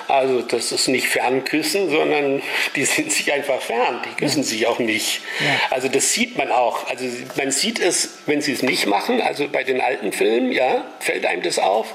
Also 0.08 0.42
das 0.42 0.72
ist 0.72 0.88
nicht 0.88 1.08
Fernküssen, 1.08 1.90
sondern 1.90 2.42
die 2.76 2.86
sind 2.86 3.12
sich 3.12 3.32
einfach 3.32 3.62
fern. 3.62 4.02
Die 4.06 4.16
küssen 4.16 4.44
ja. 4.44 4.48
sich 4.48 4.68
auch 4.68 4.80
nicht. 4.80 5.22
Ja. 5.40 5.60
Also 5.70 5.88
das 5.88 6.14
sieht 6.14 6.38
man 6.38 6.52
auch. 6.52 6.88
Also 6.90 7.06
man 7.38 7.52
sieht 7.52 7.80
es, 7.80 8.18
wenn 8.26 8.42
sie 8.42 8.54
es 8.54 8.64
nicht 8.64 8.86
machen. 8.88 9.22
Also 9.22 9.48
bei 9.48 9.64
den 9.64 9.82
alten 9.82 10.12
Filmen, 10.12 10.52
ja, 10.52 10.86
fällt 11.00 11.26
einem 11.26 11.42
das 11.42 11.60
auf. 11.60 11.94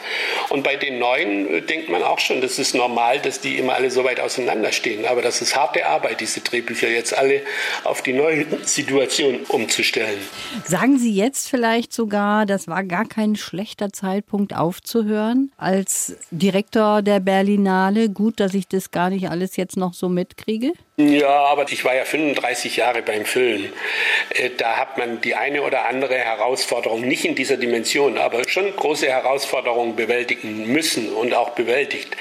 Und 0.49 0.63
bei 0.65 0.77
den 0.77 0.99
neuen 0.99 1.53
äh, 1.53 1.63
denkt 1.63 1.89
man 1.89 2.03
auch 2.03 2.19
schon, 2.19 2.41
das 2.41 2.59
ist 2.59 2.75
normal, 2.75 3.19
dass 3.21 3.41
die 3.41 3.57
immer 3.57 3.75
alle 3.75 3.91
so 3.91 4.05
weit 4.05 4.21
auseinanderstehen. 4.21 5.07
Aber 5.07 5.23
das 5.23 5.41
ist 5.43 5.57
harte 5.57 5.87
Arbeit, 5.87 6.21
diese 6.21 6.41
Drehbücher 6.41 6.89
jetzt 6.89 7.17
alle 7.17 7.43
auf 7.85 8.03
die 8.03 8.13
neue 8.13 8.47
Situation 8.63 9.41
umzustellen. 9.49 10.19
Sagen 10.65 10.99
Sie 10.99 11.15
jetzt 11.15 11.49
vielleicht 11.49 11.93
sogar, 11.93 12.47
das 12.47 12.69
war 12.69 12.85
gar 12.85 13.07
kein 13.07 13.37
schlechter 13.37 13.93
Zeitpunkt 13.93 14.55
aufzuhören 14.55 15.53
als 15.57 16.17
Direktor 16.31 17.03
der 17.03 17.21
Berliner 17.21 17.91
Finale. 17.99 18.09
Gut, 18.11 18.41
dass 18.41 18.55
ich 18.55 18.69
das 18.69 18.91
gar 18.91 19.11
nicht 19.11 19.29
alles 19.29 19.57
jetzt 19.57 19.77
noch 19.77 19.95
so 19.95 20.09
mitkriege. 20.09 20.73
Ja, 21.01 21.29
aber 21.29 21.71
ich 21.71 21.85
war 21.85 21.95
ja 21.95 22.05
35 22.05 22.77
Jahre 22.77 23.03
beim 23.03 23.25
Film. 23.25 23.73
Äh, 24.31 24.51
da 24.57 24.79
hat 24.79 24.99
man 24.99 25.21
die 25.21 25.37
eine 25.37 25.63
oder 25.63 25.87
andere 25.87 26.17
Herausforderung, 26.17 27.03
nicht 27.03 27.25
in 27.25 27.37
dieser 27.37 27.57
Dimension, 27.57 28.19
aber 28.19 28.49
schon 28.49 28.75
große 28.75 29.07
Herausforderungen 29.07 29.95
bewältigen 29.95 30.67
müssen 30.73 31.13
und 31.13 31.35
auch 31.35 31.51
bewältigt. 31.51 32.17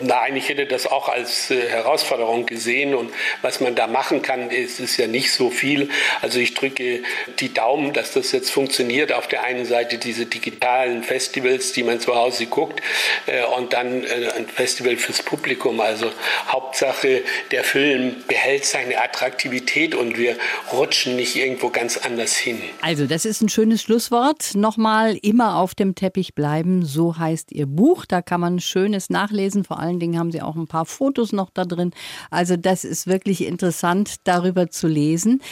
Nein, 0.00 0.36
ich 0.36 0.50
hätte 0.50 0.66
das 0.66 0.86
auch 0.86 1.08
als 1.08 1.50
äh, 1.50 1.70
Herausforderung 1.70 2.44
gesehen 2.44 2.94
und 2.94 3.10
was 3.40 3.60
man 3.60 3.74
da 3.74 3.86
machen 3.86 4.20
kann, 4.20 4.50
ist, 4.50 4.78
ist 4.78 4.98
ja 4.98 5.06
nicht 5.06 5.32
so 5.32 5.48
viel. 5.48 5.88
Also 6.20 6.38
ich 6.38 6.52
drücke 6.52 7.02
die 7.38 7.54
Daumen, 7.54 7.94
dass 7.94 8.12
das 8.12 8.32
jetzt 8.32 8.50
funktioniert. 8.50 9.10
Auf 9.10 9.26
der 9.26 9.42
einen 9.44 9.64
Seite 9.64 9.96
diese 9.96 10.26
digitalen 10.26 11.02
Festivals, 11.02 11.72
die 11.72 11.82
man 11.82 11.98
zu 11.98 12.14
Hause 12.14 12.44
guckt 12.44 12.82
äh, 13.24 13.42
und 13.56 13.72
dann 13.72 14.04
ein 14.36 14.46
Festival 14.48 14.96
fürs 15.18 15.22
Publikum. 15.22 15.80
Also 15.80 16.10
Hauptsache 16.48 17.22
der 17.50 17.64
Film 17.64 18.16
behält 18.26 18.64
seine 18.64 19.00
Attraktivität 19.00 19.94
und 19.94 20.16
wir 20.16 20.36
rutschen 20.72 21.16
nicht 21.16 21.36
irgendwo 21.36 21.70
ganz 21.70 21.96
anders 21.96 22.36
hin. 22.36 22.60
Also, 22.82 23.06
das 23.06 23.24
ist 23.24 23.42
ein 23.42 23.48
schönes 23.48 23.82
Schlusswort. 23.82 24.54
Nochmal 24.54 25.18
immer 25.22 25.56
auf 25.56 25.74
dem 25.74 25.94
Teppich 25.94 26.34
bleiben, 26.34 26.84
so 26.84 27.18
heißt 27.18 27.52
Ihr 27.52 27.66
Buch. 27.66 28.04
Da 28.06 28.22
kann 28.22 28.40
man 28.40 28.60
Schönes 28.60 29.10
nachlesen. 29.10 29.64
Vor 29.64 29.78
allen 29.78 30.00
Dingen 30.00 30.18
haben 30.18 30.32
Sie 30.32 30.42
auch 30.42 30.56
ein 30.56 30.66
paar 30.66 30.86
Fotos 30.86 31.32
noch 31.32 31.50
da 31.50 31.64
drin. 31.64 31.92
Also, 32.30 32.56
das 32.56 32.84
ist 32.84 33.06
wirklich 33.06 33.44
interessant, 33.44 34.16
darüber 34.24 34.70
zu 34.70 34.86
lesen. 34.86 35.42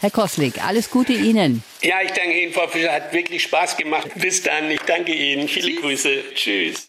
Herr 0.00 0.10
Koslik, 0.10 0.64
alles 0.66 0.90
Gute 0.90 1.12
Ihnen. 1.12 1.62
Ja, 1.80 1.96
ich 2.04 2.10
danke 2.10 2.42
Ihnen, 2.42 2.52
Frau 2.52 2.66
Fischer. 2.66 2.92
Hat 2.92 3.12
wirklich 3.12 3.44
Spaß 3.44 3.76
gemacht. 3.76 4.08
Bis 4.16 4.42
dann. 4.42 4.68
Ich 4.70 4.80
danke 4.80 5.12
Ihnen. 5.12 5.46
Viele 5.46 5.68
Tschüss. 5.68 5.80
Grüße. 5.80 6.22
Tschüss. 6.34 6.88